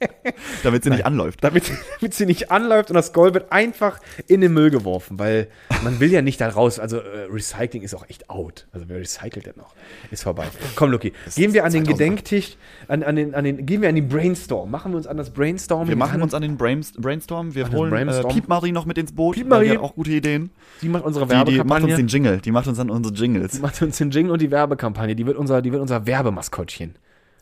[0.62, 1.42] Damit sie nicht anläuft.
[1.42, 1.70] damit,
[2.00, 5.48] damit sie nicht anläuft und das Gold wird einfach in den Müll geworfen, weil
[5.82, 6.78] man will ja nicht da raus.
[6.78, 8.66] Also äh, Recycling ist auch echt out.
[8.72, 9.74] Also wer recycelt denn noch?
[10.10, 10.46] Ist vorbei.
[10.76, 11.88] Komm, Luki, gehen wir an den 2000er.
[11.88, 14.70] Gedenktisch, an, an den, an den, gehen wir an den Brainstorm.
[14.70, 15.88] Machen wir uns an das Brainstorm.
[15.88, 17.54] Wir machen uns an den Brains, Brainstorm.
[17.54, 18.30] Wir den holen Brainstorm.
[18.30, 19.34] Äh, Piep Marie noch mit ins Boot.
[19.34, 19.70] Piep Marie.
[19.70, 20.50] Hat auch gute Ideen.
[20.82, 21.86] Die macht unsere Die, die macht Werbekampagne.
[21.86, 22.38] uns den Jingle.
[22.38, 23.52] Die macht uns dann unsere Jingles.
[23.52, 25.16] Die macht uns den Jingle und die Werbekampagne.
[25.16, 26.94] Die wird unser, die wird unser Werbemaskottchen.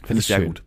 [0.05, 0.47] Finde ich sehr schön.
[0.47, 0.63] gut.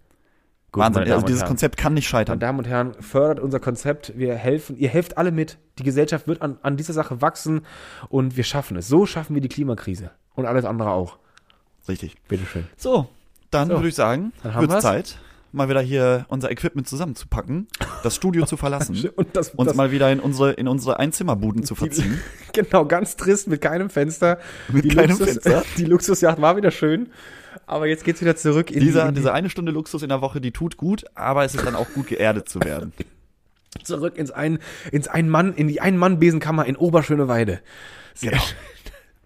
[0.71, 1.03] Gut, Wahnsinn.
[1.03, 1.47] meine Also dieses Herren.
[1.49, 2.39] Konzept kann nicht Meine scheitern.
[2.39, 4.13] Damen und Herren, fördert unser Konzept.
[4.17, 5.57] Wir helfen, ihr helft alle mit.
[5.79, 7.61] Die Gesellschaft wird an, an dieser Sache wachsen
[8.09, 8.87] und wir schaffen es.
[8.87, 10.11] So schaffen wir die Klimakrise.
[10.35, 11.17] Und alles andere auch.
[11.87, 12.15] Richtig.
[12.27, 12.67] Bitteschön.
[12.77, 13.09] So,
[13.51, 13.75] dann So.
[13.75, 14.81] würde ich sagen, Dann haben wird.
[14.81, 15.17] Zeit,
[15.51, 17.67] mal wieder hier unser Equipment zusammenzupacken,
[18.03, 21.63] das Studio zu verlassen, Und das, uns das mal wieder in unsere, in unsere Einzimmerbuden
[21.63, 22.19] zu verziehen.
[22.53, 24.37] genau, ganz trist, mit keinem Fenster.
[24.67, 25.63] Mit die keinem Luxus, Fenster.
[25.77, 27.09] Die Luxusjacht war wieder schön.
[27.65, 30.09] Aber jetzt geht's wieder zurück in Dieser, die, in die diese eine Stunde Luxus in
[30.09, 32.93] der Woche, die tut gut, aber es ist dann auch gut geerdet zu werden.
[33.83, 34.59] zurück ins ein,
[34.91, 37.61] ins ein Mann, in die Ein-Mann-Besenkammer in Oberschöneweide.
[38.15, 38.43] Sehr Genau.
[38.43, 38.57] schön.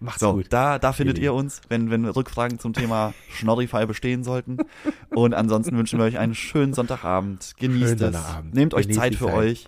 [0.00, 0.46] Macht's So, gut.
[0.50, 4.58] da, da findet Ihr ihr uns, wenn, wenn Rückfragen zum Thema Schnorrify bestehen sollten.
[5.14, 7.54] Und ansonsten wünschen wir euch einen schönen Sonntagabend.
[7.58, 8.00] Genießt Schönen es.
[8.00, 8.54] Sonntagabend.
[8.54, 9.34] Nehmt euch Genießt Zeit die für Zeit.
[9.34, 9.64] euch.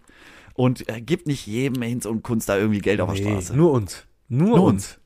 [0.52, 3.56] Und äh, gebt nicht jedem Hinz und Kunst da irgendwie Geld auf der Nee, Straße.
[3.56, 4.04] nur uns.
[4.28, 4.98] Nur, Nur uns.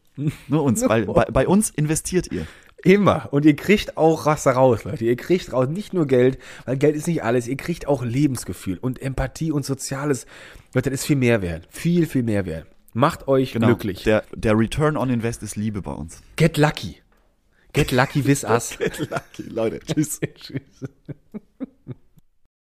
[0.48, 1.14] Nur uns, Nur weil uns.
[1.14, 2.46] bei, bei uns investiert ihr.
[2.82, 3.28] Immer.
[3.30, 5.04] Und ihr kriegt auch was daraus, Leute.
[5.04, 7.46] Ihr kriegt raus nicht nur Geld, weil Geld ist nicht alles.
[7.46, 10.26] Ihr kriegt auch Lebensgefühl und Empathie und Soziales.
[10.74, 11.68] Leute, das ist viel mehr wert.
[11.70, 12.66] Viel, viel mehr wert.
[12.92, 13.66] Macht euch Genau.
[13.68, 14.02] glücklich.
[14.04, 16.22] Der, der Return on Invest ist Liebe bei uns.
[16.36, 16.96] Get lucky.
[17.72, 18.78] Get lucky with us.
[18.78, 19.80] Lucky, Leute.
[19.80, 20.18] Tschüss.
[20.34, 20.60] Tschüss.